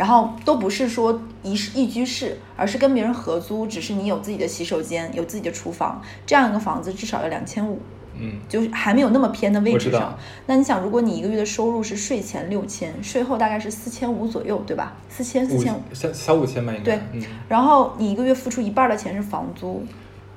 [0.00, 7.78] 然后都不是说一室一居室，而是跟别人合租，只是你有自己的洗手间，有自己的厨房，这样一个房子至少要两千五。
[8.18, 10.18] 嗯，就是还没有那么偏的位置上。
[10.46, 14.94] 那你想，如果你一个月的收入是税前六千，税后大概是四千五左右，对吧？
[15.10, 15.82] 四千四千五。
[15.92, 16.96] 小小五千吧，应该。
[16.96, 19.84] 对嗯，然后你一个月付出一半的钱是房租，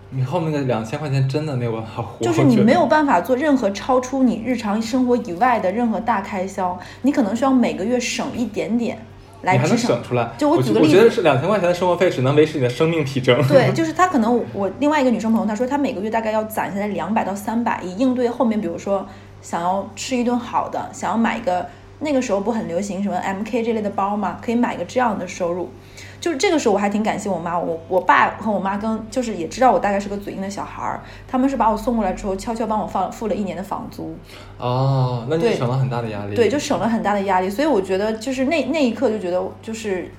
[0.09, 8.99] 你后面的两千块钱真的没有办法活，就是你没有办法做任何超出你日常生活以外的任何大开销，你可能需要每个月省一点点
[9.43, 9.95] 来你还能支撑。
[9.95, 10.31] 省出来。
[10.37, 13.41] 就我我举个例子我觉得是两千块钱的生活费只能维持你的生命体征。
[13.47, 19.07] 对， 就是他可能我另外一个女生朋友，她说她每个月大概要攒下来两百到三百，以应对后面，比如说
[19.41, 21.67] 想要吃一顿好的，想要买一个
[21.99, 25.69] 那个时候不很流行什么 MK 这类的包吗，可以买个这样的收入。
[26.19, 34.15] 就是这个时候我还挺感谢我妈，我我爸和我妈跟就是也知道我大概是个嘴硬的小孩儿，他们是把我送过来之后，悄悄帮我放付了一年的房租。
[34.57, 36.33] 哦，那你省了很大的压力。
[36.33, 37.49] 对，就省了很大的压力。
[37.49, 40.09] 所以我觉得，就是那那一刻就觉得，就是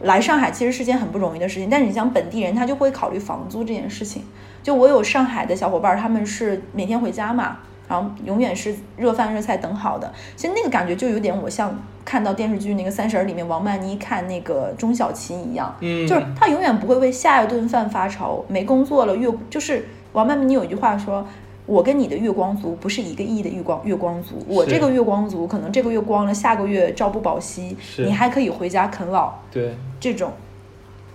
[0.00, 1.70] 来上海其实是件很不容易的事情。
[1.70, 4.24] 但是你像本地人，他就会考虑房租这件事情。
[4.64, 10.12] 就我有上海的小伙伴儿，他们是每天回家嘛，然后永远是热饭热菜等好的。
[10.36, 16.06] 其实那个感觉就有点我像看到电视剧那个《三十而》里面王曼妮看那个钟小琴一样，嗯。
[16.06, 21.26] 就是她永远不会为下一顿饭发愁，没工作了月就是王曼妮有一句话说。
[21.68, 29.34] 我跟你的月光族不是一个亿的月光月光族，我这个月光族可能这个月光了，下个月朝不保夕，你还可以回家啃老。
[29.50, 30.30] 对，这种。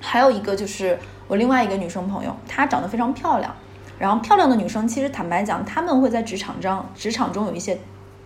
[0.01, 3.55] 还有一个就是我另外一个女生朋友，她长得非常漂亮，
[4.01, 7.77] 然后漂亮的女生其实坦白讲，她们会在职场上职场中有一些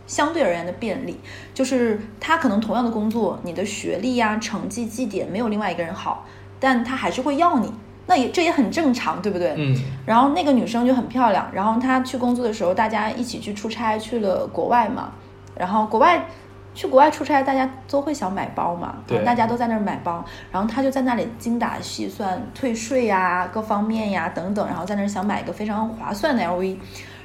[0.07, 1.19] 相对而言的便利，
[1.53, 6.25] 就是她可能同样的工作，你的学历呀、成绩、绩点没有另外一个人好，
[6.61, 7.69] 但她还是会要你，
[8.07, 9.53] 那也这也很正常，对不对？
[9.57, 15.11] 嗯，然后那个女生就很漂亮，然后她去工作的时候，大家一起去出差去了国外嘛，
[15.57, 16.25] 然后国外
[16.75, 26.77] 去国外出差，大家都会想买包嘛，对大家都在那儿买包，然后她就在那里精打细算退税呀、各方面呀等等，然后在那儿想买一个非常划算的 LV。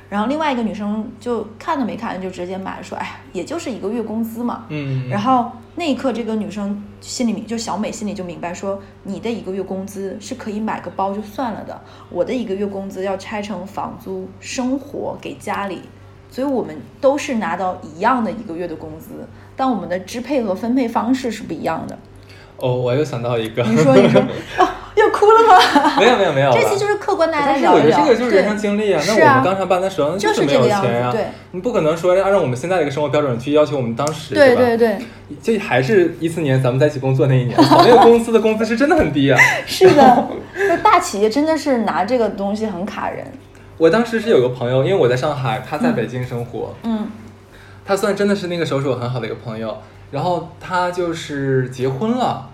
[0.08, 15.82] 然后另外一个女生就看都没看就直接买，说：“哎呀，也就是一个月工资嘛。”嗯，然后那一刻，这个女生心里明，就小美心里就明白说，你的一个月工资是可以买个包就算了的，我的一个月工资要拆成房租、生活给家里，
[16.30, 21.98] 所以我们都是拿到一样的一个月的工资，但我们的支配和分配方式是不一样的。
[22.56, 24.20] 哦，我又想到一个，你说，你说，
[24.58, 25.96] 哦， 又哭了吗？
[25.98, 29.02] 没有没有没有，这期就是客观大家但是我觉得这个就是人生经历啊。
[29.06, 34.40] 那我们刚上班的时候就是没有这个样子钱啊，对你不可能说按照我们现在的一个生活标准去要求我们当时，吧？
[34.40, 34.98] 对对对，
[35.42, 39.40] 这还是一四年咱们在一起工作那一年，那个公司的工资是真的很低啊。
[39.66, 43.26] 是的，就大企业真的是拿这个东西很卡人。
[43.80, 47.06] 我当时是有个朋友，因为我在上海，他在北京生活，嗯。
[47.82, 49.74] 他算真的是那个时候是我很好的一个朋友，
[50.10, 52.50] 然后他就是结婚了，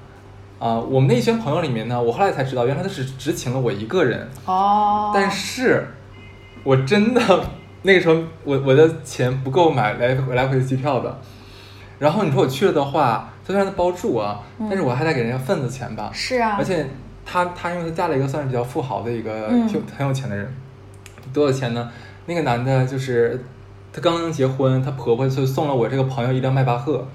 [0.61, 5.89] 啊、我们那一群朋友里面呢，我后来才知道，原来他只只请了我一个人，哦，但是
[6.63, 7.21] 我真的
[7.83, 11.19] 那个时候我我的钱不够买来来回的机票的，
[11.99, 16.87] 然后你说我去了的话，虽然他包住啊，嗯但是我还得给人家份子钱吧，是啊，而且
[17.27, 19.67] 他他因为他嫁了一个算是比较富豪的一个嗯。
[19.67, 20.51] 挺很有钱的人，
[21.33, 21.91] 多少钱呢？
[22.27, 23.45] 那个男的就是
[23.93, 27.07] 他刚刚结婚，他婆婆就送了我这个朋友一辆迈巴赫，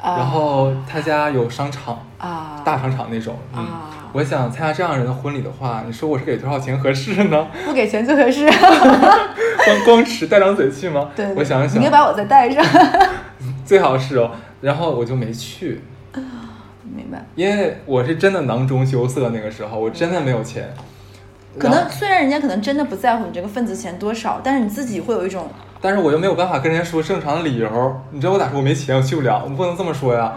[0.00, 3.36] 啊然后他家有商场，啊大商场那种。
[3.54, 7.46] 嗯，啊我想参加这样人的婚礼的话，你说我是给多少钱合适呢？
[7.64, 8.46] 不给钱最合适。
[9.64, 11.10] 光光吃带张嘴去吗？
[11.16, 12.62] 对，对我想想你把我再带上。
[13.64, 14.30] 最好是哦。
[14.60, 15.80] 然后我就没去，
[16.84, 17.24] 明白。
[17.34, 20.72] 因为我是真的囊中羞涩，那个时候我真的没有钱。
[21.58, 25.48] 可能虽然人家可能真的不在乎你这个份子钱多少，但是你自己会有一种
[25.80, 28.58] 但是我又没有办法跟人家说正常的理由，你知道我咋说？
[28.58, 30.32] 我没钱，我去不了，我不能这么说呀。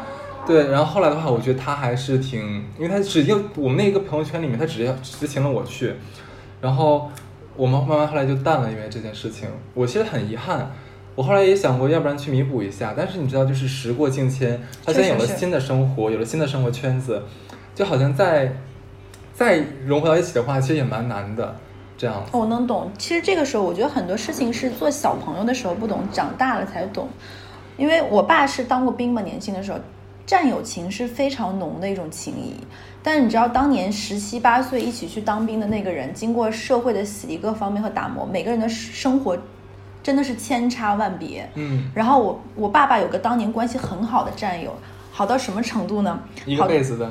[0.45, 5.93] 对，然后后来的话，我觉得他还是挺，因为他只有我们那个朋友圈里面，他只要只请了我去，
[6.61, 7.09] 然后
[7.55, 10.71] 我们慢慢后来就淡了，因为这件事情，我其实很遗憾。
[11.15, 17.23] 我后来也想过，要不然去弥补一下，但是你知道，就是时过境迁，他现在有了新的生活，有了新的生活圈子，
[17.73, 18.57] 就好像在
[19.35, 21.55] 再融合到一起的话，其实也蛮难的。
[21.97, 22.91] 这样，我能懂。
[22.97, 27.07] 其实这个时候，我觉得很多事情是做小朋友的时候不懂，长大了才懂。
[27.77, 29.79] 因为我爸是当过兵嘛，年轻的时候，
[30.25, 32.55] 战友情是非常浓的一种情谊。
[33.01, 39.37] 但是你知道，当年十七八岁一起去当兵的那个人，经过社会的洗礼各方面和打磨，每个人的生活
[40.03, 41.49] 真的是千差万别。
[41.55, 44.73] 嗯，然后我我爸爸有个当年关系很好的战友，
[45.11, 46.19] 好到什么程度呢？
[46.45, 47.09] 一个好辈子的，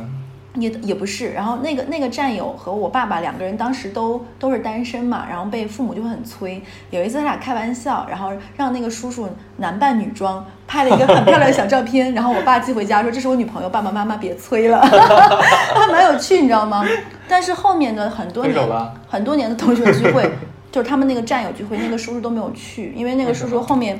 [0.54, 6.62] 也也不是，然后那个那个战友和我爸爸两个人当时都都是单身嘛，然后被父母就会很催。
[6.90, 14.80] 有一次他俩开玩笑，然后让那个叔叔男扮女装拍了一个很漂亮的小照片，然后我爸寄回家说这是我女朋友，爸爸妈妈别催了，
[15.74, 16.86] 还蛮有趣，你知道吗？
[17.28, 18.68] 但是后面的很多年
[19.08, 20.30] 很多年的同学聚会，
[20.70, 23.98] 就是他们那个战友聚会，那个叔叔都没有去，因为那个叔叔后面。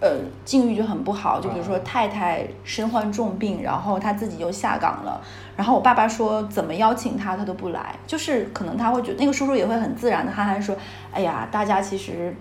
[0.00, 5.20] 呃，境遇就很不好，就比如说啊太太身患重病，然后他自己又下岗了，
[5.56, 10.76] 然后我爸爸说怎么邀请他，他都不来，就是可能他会觉得那个叔叔也会很自然的憨憨说，
[11.12, 12.32] 哎呀，大家其实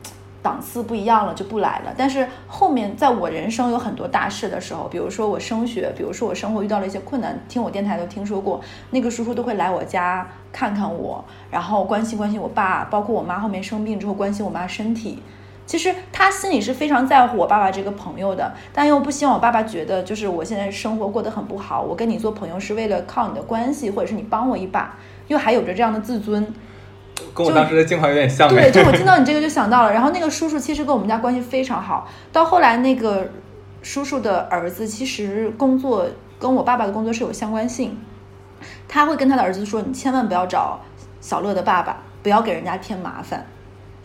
[0.43, 1.91] 档次不一样了，就不来了。
[1.97, 15.23] 但是后面在我人生有很多大事的时候，比如说我升学，比如说我生活遇到了一些困难，听我电台都听说过，那个叔叔都会来我家看看我，然后关心关心我爸，包括我妈后面生病之后关心我妈身体。
[15.67, 26.47] 其实他心里是非常在乎我爸爸这个朋友的，但又不希望我爸爸觉得就是我现在生活过得很不好，我跟你做朋友是为了靠你的关系，或者是你帮我一把，又还有着这样的自尊。
[27.33, 28.47] 跟我当时的境况有点像。
[28.47, 29.91] 对，就我 听到你这个就想到了。
[29.91, 33.29] 然后那个叔叔其实跟我们家关系非常好，到后来那个
[33.81, 36.07] 叔叔的儿子其实工作
[36.39, 37.99] 跟我爸爸的工作是有相关性，
[38.87, 40.79] 他会跟他的儿子说：“你千万不要找
[41.19, 43.45] 小乐的爸爸，不要给人家添麻烦。”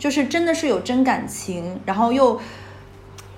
[0.03, 2.37] 就是真的是有真感情，然后又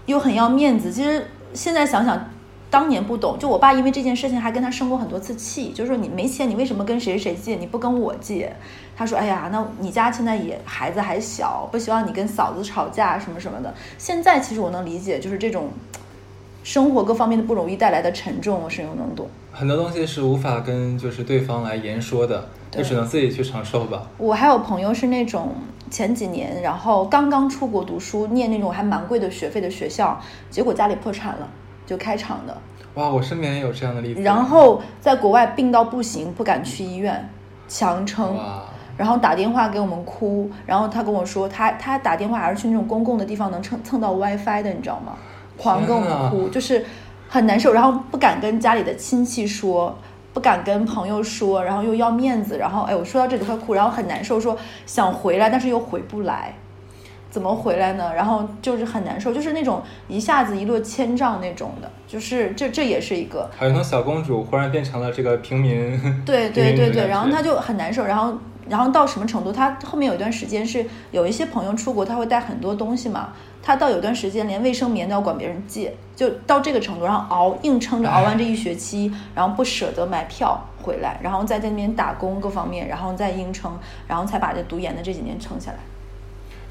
[0.08, 0.92] 又很要面子。
[0.92, 1.24] 其实
[1.54, 2.32] 现在想想，
[2.72, 7.54] 当年不懂，就我爸因为这件事情还跟他生过很多次气，就是说你没钱，你为什么跟谁谁借？
[7.54, 8.52] 你不跟我借？
[8.98, 15.70] 他说：“哎呀，那你家现在也孩子还小，不希望你跟嫂子吵架什么什么的。”现在其实我能理解，就是这种
[16.64, 19.30] 生活各方面的不容易带来的沉重，我深有能懂。
[19.52, 24.08] 很多东西是无法跟就是对方来言说的，就只能自己去承受吧。
[24.18, 25.54] 我还有朋友是那种
[25.90, 30.20] 前几年，然后刚刚出国读书，念那种还蛮贵的学费的学校，
[30.50, 31.48] 结果家里破产了，
[31.86, 32.58] 就开厂的。
[32.96, 34.22] 哇，我身边也有这样的例子。
[34.22, 37.30] 然后在国外病到不行，不敢去医院，
[37.68, 38.38] 强撑。
[38.98, 45.14] 然后打电话给我们哭，然后他跟我说，他他打电话还是去那种公共的地方能蹭蹭到 WiFi 的，你知道吗？
[45.58, 46.86] 狂跟我们哭，就是
[47.28, 49.98] 很难受，然后不敢跟家里的亲戚说，
[50.36, 56.54] 不敢跟朋友说，然后又要面子，然后哎，我说到这里快哭，然后很难受，说想回来，但是又回不来，
[57.30, 58.12] 怎么回来呢？
[58.14, 65.98] 然后就是很难受，就是那种一下子一落千丈那种的，就是这这也是一个，还有从小公主忽然变成了这个平民。
[66.26, 68.34] 对对对 对，然后她就很难受，然后
[68.68, 69.52] 然后到什么程度？
[69.52, 85.78] 他后面有一段时间是有一些朋友出国，他会带很多东西嘛，他到有段时间连卫生棉都要管别人借，就到这个程度，然后熬硬撑着熬完这一学期，然后不舍得买票回来，然后在那边打工各方面，然后再硬撑，然后才把这读研的这几年撑下来，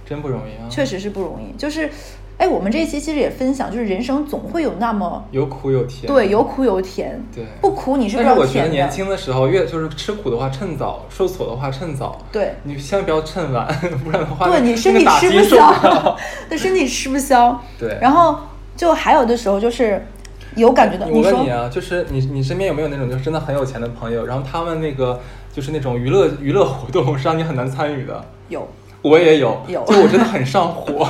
[0.04, 0.68] 真不容易啊！
[0.68, 1.56] 确实是不容易。
[1.56, 1.90] 就是，
[2.36, 6.06] 哎，我们这一期其实也分享，就是人生总会有那么有苦有甜。
[6.12, 12.18] 对有苦有甜，对不苦你是不但是我觉得年轻的时候，越就是吃苦的话趁早，受挫的话趁早。
[12.32, 12.54] 对。
[12.64, 13.66] 你千万不要趁晚，
[14.04, 16.16] 不然的话， 对你身体吃不消 了。，
[16.48, 17.60] 对身体吃不消。
[17.78, 18.36] 对然后
[18.76, 20.04] 就还有的时候就是
[20.56, 25.20] 有感觉的，我问你啊，就是你你身边有没有那种就是真的很有钱的朋友，然后他们那个
[25.52, 28.24] 就是那种娱乐娱乐活动是让你很难参与的？
[28.48, 28.68] 有
[29.02, 31.06] 我也有，有就我真的很上火，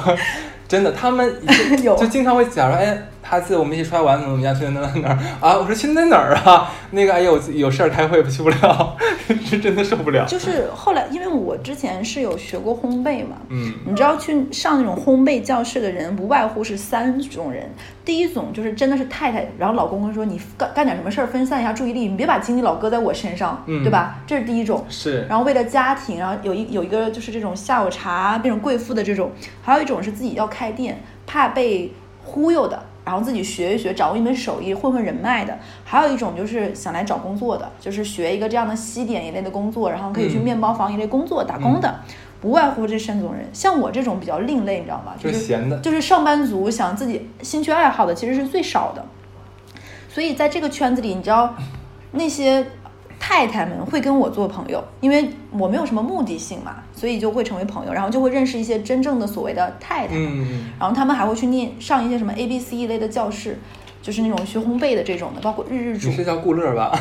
[0.75, 1.33] 真的，他们
[1.85, 1.97] 有。
[1.97, 5.57] 就经常会讲说，哎，孩子，我们一起出来玩，怎么怎么样，去哪哪哪儿 啊？
[5.59, 6.71] 我说去那哪儿啊？
[6.91, 8.97] 那个，哎呀，我有事儿开会，去不了，
[9.45, 10.27] 是真的受不了。
[10.27, 17.69] 就是后来，因为我之前是有学过烘焙嘛，嗯，你知道去上那种烘焙教室的人，无外乎是三种人。
[18.05, 24.19] 第一种就是真的是太太，然后老公公说你干干点什么事儿分散一下注意力，你别把精力老搁在我身上，嗯对吧？
[24.27, 24.85] 这是第一种。
[24.91, 29.33] 是，然后为了家庭，然后有一有一个就是这种下午茶这种贵妇的这种，
[29.63, 31.91] 还有一种是自己要开店，怕被
[32.23, 35.53] 忽悠的，然后自己学一学，掌握一门手艺，混混人脉的；
[35.85, 42.01] 还有一种就是想来找工作的，就是学一个这样的西点一类的工作，然后可以去嗯面包房一类工作打工的，
[42.41, 43.47] 不外乎这三种人。
[43.53, 45.15] 像我这种比较另类，你知道吗？
[45.19, 49.05] 就是闲的就是上班族想自己兴趣爱好的其实是最少的。
[50.09, 51.55] 所以在这个圈子里，你知道
[52.13, 52.65] 那些
[53.27, 60.15] 太太们会跟我做朋友，因为我没有什么目的性嘛，所以就会成为朋友，然后就会认识一些真正的所谓的太太。
[60.15, 63.59] 嗯，然后他们还会去念上一些什么 A B C 一类的教室，
[64.03, 66.93] 就是那种学烘焙的这种的，包括日日煮你，是叫顾乐吧？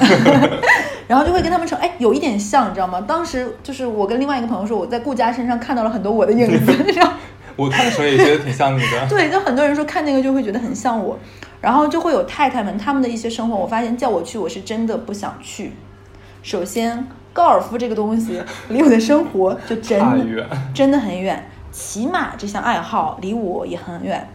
[1.10, 3.02] 然后就会跟他们说，哎，有一点像，你知道吗？
[3.02, 6.74] 当时就是我跟另外一个朋友说，我在顾佳身上看到了很多我的影子，
[7.58, 9.08] 我看的时候也觉得挺像你的。
[9.12, 11.20] 对，就很多人说看那个就会觉得很像我，
[11.60, 15.74] 然后就会有太太们他们的一些生活，我发现叫我去，我是真的不想去。
[16.44, 20.00] 首先，高尔夫这个东西离我的生活就真
[20.74, 24.28] 真的很远，骑马这项爱好离我也很远。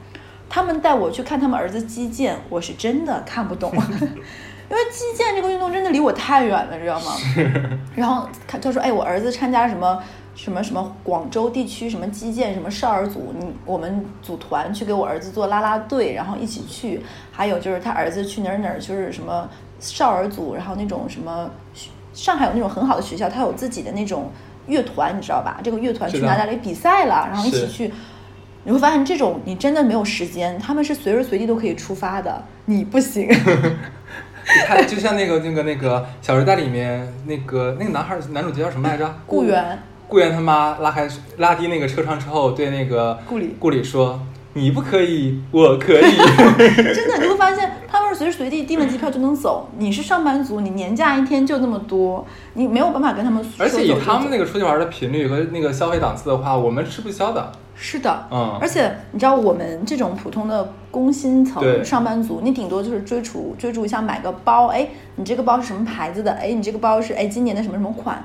[0.49, 3.71] 他们带我去看他们儿子击剑，我是真的看不懂。
[4.71, 7.13] 因为击剑这个运动真的离我太远了，知道吗？
[7.95, 10.03] 然后他他说，哎，我儿子参加什么
[10.35, 17.03] 什么什么广州地区什么击剑什么少儿组，你我们组团去给我儿子做啦啦队，然后一起去。
[17.31, 21.51] 还有就是他儿子去哪儿哪儿，就是什么少儿组，然后那种什么
[22.19, 24.29] 上海有那种很好的学校，他有自己的那种
[24.67, 25.61] 乐团，你知道吧？
[25.63, 27.93] 这个乐团去哪哪里比赛了，然后一起去。
[28.65, 33.29] 你会发现，这种你真的没有时间，他们是随时随地都可以出发的，你不行。
[34.67, 39.15] 他就像那个那个那个《小时代》里面那个那个男孩儿男主角叫什么来着？
[39.25, 44.21] 顾源，顾源他妈拉开拉低那个车窗之后，对那个顾里顾里说
[44.59, 46.17] ：“你不可以，我可以。
[46.59, 49.69] 真的，你会发现他们是随时随地订了机票就能走。
[49.79, 57.53] 你是上班族，你年假一天就那么多，你没有办法跟他们说而且以他们那个出去玩的频率和那个消费档次的话，我们吃不消的。
[57.81, 66.33] 是的，嗯而且你知道我们这种普通的工薪层上班族，你顶多就是追逐追逐一下买个包，哎，你这个包是什么牌子的？
[66.33, 68.25] 哎，你这个包是哎今年的什么什么款？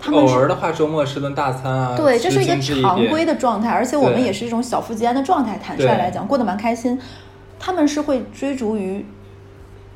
[0.00, 5.60] 他们偶是尔的话，周末吃顿大餐啊，对，这是一个常规的状态，而且我们也是一种小富即安的状态。
[5.62, 6.98] 坦率来讲，过得蛮开心。
[7.58, 9.04] 他们是会追逐于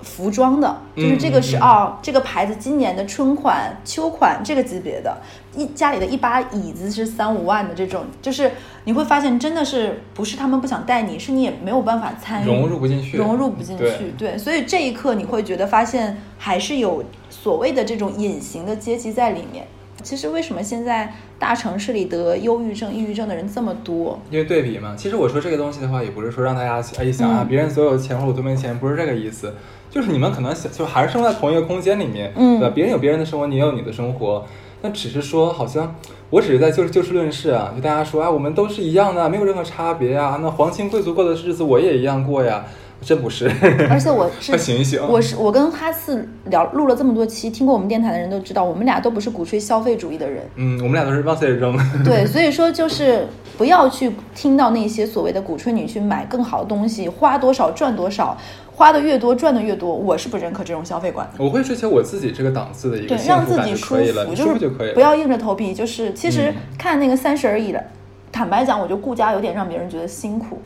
[0.02, 5.16] 服装的，就是这个是嗯嗯嗯哦，这个牌子今年的春款、秋款这个级别的，
[5.56, 8.52] 一家里的一把椅子是三五万的这种，就是
[8.84, 14.12] 你会发现真的是不是他们不想带你，是你也没有办法参与，融入不进去融入不进对去。
[14.18, 19.66] 对，所以这一刻你会觉得发现还是有所谓的这种隐形的阶级在里面。
[20.04, 24.20] 其实为什么现在大城市里得忧郁症、抑郁症的人这么多？
[24.30, 24.94] 因为对比嘛。
[24.96, 29.52] 其实我说这个东西的话，也不是说让大家去哎想啊，嗯别人所有钱或者我都没钱，不是这个意思。
[29.90, 32.72] 就是你们可能想，就还是生活在同一个空间里面，嗯对吧？
[32.74, 34.44] 别人有别人的生活，你也有你的生活。
[34.82, 35.96] 那只是说，好像
[36.28, 40.38] 我只是在就就事论事啊，就大家说啊，我们都是一样的，没有任何差别啊。
[40.42, 42.66] 那皇亲贵族过的日子，我也一样过呀，
[43.04, 43.50] 真不是。
[43.90, 50.42] 而且我是快醒一醒我是我跟哈次聊录了这么多期，听过我们电台的人都知道，我们俩都不是鼓吹消费主义的人。
[50.56, 51.76] 嗯，我们俩都是往死里扔。
[52.04, 53.26] 对，所以说就是
[53.58, 58.36] 不要去听到那些所谓的鼓吹你去买更好的东西，花多少赚多少，
[58.72, 61.44] 花的越多赚的越多，我是不认可这种消费观的。
[61.44, 64.94] 我会追求我自己这个档次的一个让自己舒可以了，服，就是就可以了。
[64.94, 65.74] 不要硬着头皮。
[65.74, 67.82] 就是其实嗯看那个《三十而已》了，
[68.30, 70.60] 坦白讲，我觉得顾家有点让别人觉得辛苦，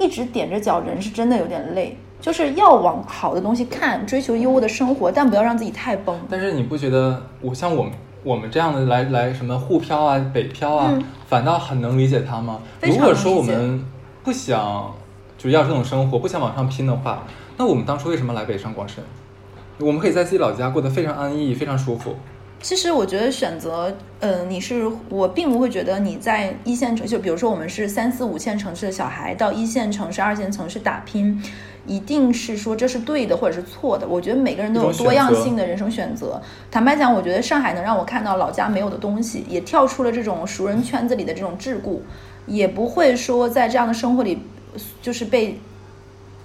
[0.00, 1.96] 一直踮着脚，人是真的有点累。
[2.20, 6.18] 就是要往好的东西看，追求优渥的生活，但不要让自己太崩。
[6.28, 7.92] 但是你不觉得我像我们
[8.22, 12.60] 我们这样的来来什么沪漂啊、北漂啊，嗯反倒很能理解他吗？
[12.82, 13.82] 如果说我们
[14.22, 14.92] 不想
[15.38, 17.24] 就要这种生活，不想往上拼的话，
[17.56, 19.02] 那我们当初为什么来北上广深？
[19.78, 22.16] 我们可以在自己老家过得非常安逸、非常舒服。
[22.62, 23.90] 其实我觉得选择，
[24.20, 31.42] 呃，你是我并不会觉得你在一线城市，就比如说我们是三四五线城市的小孩，到一线城市、二线城市打拼，
[31.86, 34.06] 一定是说这是对的或者是错的。
[34.06, 36.40] 我觉得每个人都有多样性的人生选择。
[36.70, 41.98] 坦白讲，我觉得上海能让我看到老家没有的东西，也跳出了这种熟人圈子里的这种桎梏，
[42.44, 44.38] 也不会说在这样的生活里，
[45.00, 45.58] 就是被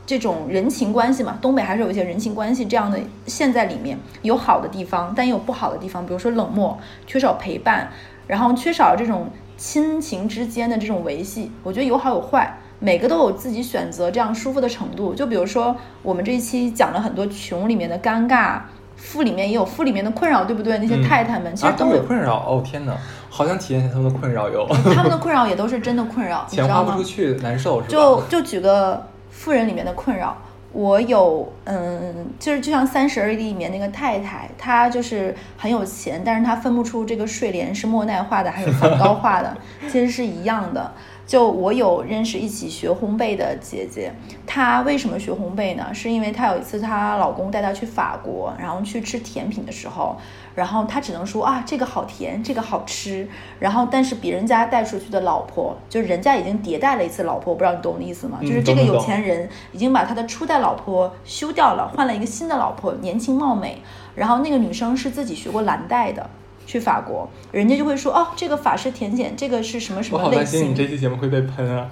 [0.06, 6.78] 这种人情关系嘛，东北还是有一些人情关系这样的线在里面，有好的地方，但也有不好的地方，比如说冷漠、
[7.08, 7.90] 缺少陪伴，
[8.28, 9.28] 然后缺少这种
[9.58, 11.52] 亲情之间的这种维系。
[11.64, 15.14] 我觉得有好有坏，每个都有自己选择这样舒服的程度。
[15.16, 18.60] 就比如说我们这一期讲了很多穷里面的尴尬，
[18.96, 20.78] 富里面也有富里面的困扰，对不对？
[20.78, 22.96] 那些嗯太太们、其实都有有困扰哦，天哪，
[23.30, 24.68] 好想体验一下他们的困扰哟。
[24.94, 27.04] 他们的困扰也都是真的困扰，你知道吗钱花不出？
[27.04, 27.88] 去，难受是吧？
[27.90, 29.04] 就就举个
[29.38, 30.36] 富人里面的困扰，
[30.72, 39.56] 我有嗯，就是就像《三十而已》里面那个太太，她就是很有钱，但是她分不出这个睡莲是莫奈画的还是梵高画的，
[39.92, 40.92] 其实是一样的。
[41.26, 44.14] 就我有认识一起学烘焙的姐姐，
[44.46, 45.92] 她为什么学烘焙呢？
[45.92, 50.16] 是因为她有一次她老公带她去法国，然后去吃甜品的时候，
[50.54, 53.28] 然后她只能说啊这个好甜，这个好吃，
[53.60, 58.38] 然后但是别人家带出去的老婆，就是人家已经迭代了一次老婆，我不知道你懂我的意思吗？
[58.42, 63.82] 嗯就是这个有钱人已经把他的初代老婆休掉了，换了一个新的老婆，年轻貌美，
[64.14, 66.30] 然后那个女生是自己学过蓝带的。
[66.66, 70.88] 去法国，人家就会说哦，这个法式甜点，这个是什么什么类型担心你这？
[70.88, 71.88] 期节目会被喷啊！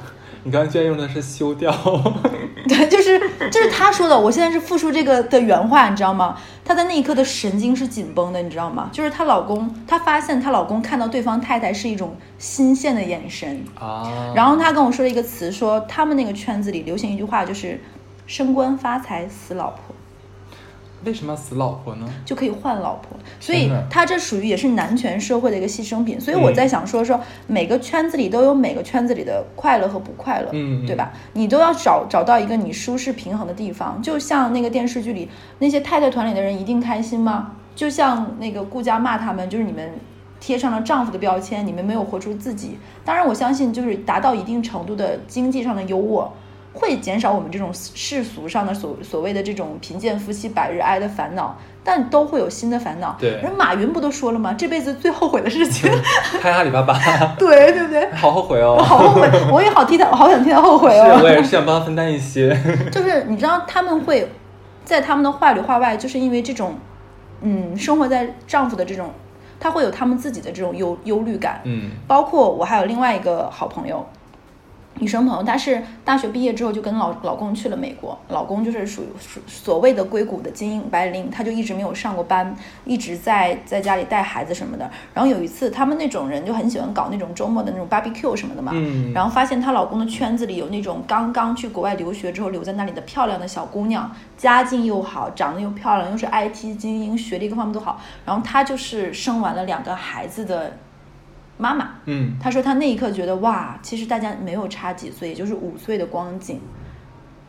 [0.45, 1.71] 你刚刚居然用的是修掉，
[2.67, 3.17] 对，就是
[3.49, 6.37] 就是他说的，我现在是复述这个的原话，你知道吗？
[6.65, 8.89] 她在那一刻的神经是紧绷的，你知道吗？
[8.91, 17.79] 就是她老公，她发现她老公看到对方太太是一种新鲜的眼神，啊，然后她跟我说了一个词，说他们那个圈子里流行一句话，就是
[18.27, 19.95] 升官发财死老婆。
[21.05, 22.05] 为什么要死老婆呢？
[22.25, 26.19] 就可以换老婆，所以他这属于也是男权社会的一个牺牲品。
[26.19, 31.11] 所以我嗯在想说说，每个圈子里都有每个圈子里的快乐和不快乐，嗯嗯对吧？
[31.33, 34.01] 你都要找找到一个你舒适平衡的地方。
[34.01, 35.29] 就像那个电视剧里
[35.59, 37.51] 那些太太团里的人一定开心吗？
[37.75, 39.91] 就像那个顾佳骂他们，就是你们。
[40.45, 42.77] 贴上了丈夫的标签，你们没有活出自己。
[43.05, 46.27] 当然，我相信就是达到一定程度的经济上的优渥，
[46.73, 53.15] 会减少我们这种世俗上的所所谓的这种贫贱夫妻百日哀的烦恼，但都会有新的烦恼。
[53.19, 54.53] 对人马云不都说了吗？
[54.57, 55.91] 这辈子最后悔的事情，
[56.41, 56.93] 开阿里巴巴，
[57.37, 58.11] 对对不对？
[58.13, 58.77] 好后悔哦。
[58.83, 61.29] 好后悔，我也好替他，我好想替他后悔是，我哦。
[61.29, 62.49] 也是想帮他分担一些。
[62.91, 64.27] 就是你知道他们会
[64.83, 66.75] 在他们的话里话外，就是因为这种，
[67.41, 69.11] 嗯，生活在丈夫的这种，
[69.59, 71.61] 他会有他们自己的这种忧忧虑感。
[71.65, 74.05] 嗯包括我还有另外一个好朋友，
[74.99, 84.89] 女生朋友，她是大学毕业之后就跟老老公去了美国，老公就是属于属所谓的硅谷的精英白领，她就一直没有上过班，一直在在家里带孩子什么的。
[85.13, 88.71] 然后有一次，他们那种人就很喜欢搞那种周末的那种 barbecue 什么的嘛，
[89.13, 97.99] 然后发现她老公的圈子里有那种刚刚去国外留学之后留在那里的漂亮的小姑娘，家境又好，长得又漂亮，又是 IT 精英，学历各方面都好。
[98.25, 100.71] 然后她就是生完了两个孩子的
[101.63, 101.91] 妈妈。
[102.05, 106.59] 嗯她说她那一刻觉得哇，其实大家没有差几岁，也就是五岁的光景。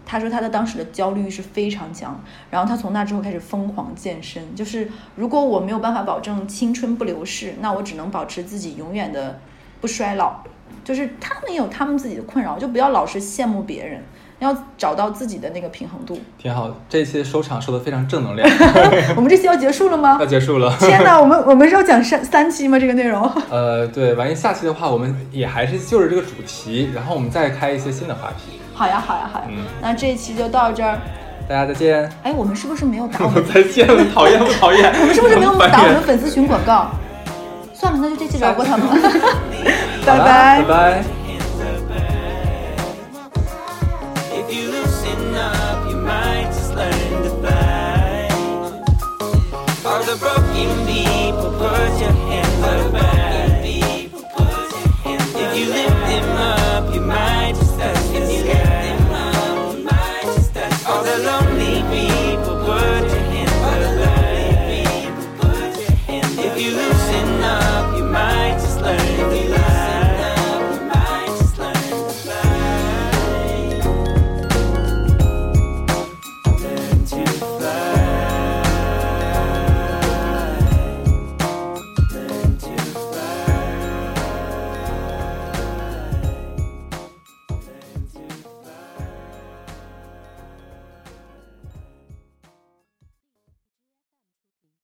[0.06, 4.54] 她说她的当时的焦虑是非常强，然后她从那之后开始疯狂健身。
[4.54, 9.40] 就是如果我没有办法保证青春不流逝，那我只能保持自己永远的
[9.80, 10.44] 不衰老。
[10.84, 14.02] 就是他们也有他们自己的困扰，就不要老是羡慕别人，
[14.40, 16.18] 要找到自己的那个平衡度。
[16.38, 16.70] 挺好。
[16.88, 18.48] 这一期的收场说的非常正能量，
[19.16, 20.26] 我们这期要结束了吗要？
[20.26, 20.74] 结束了。
[20.80, 22.78] 天哪，我们我们是要讲三三期吗？
[22.78, 23.30] 这个内容？
[23.50, 28.58] 呃，对，万一下期的话，我们也还是就着这个主题，然后我们再开一些新的话题。
[28.74, 29.46] 好呀，好呀，好呀。
[29.48, 30.98] 嗯那这一期就到这儿。
[31.46, 32.10] 大家再见。
[32.22, 34.90] 哎，我们是不是没有打我我们们再见了，讨厌不讨厌？
[35.00, 36.90] 我们是不是没有打我们粉丝群广告？
[37.74, 39.10] 算了，那就这期饶过他们了，
[40.06, 40.62] 拜拜拜。
[40.62, 41.23] 拜。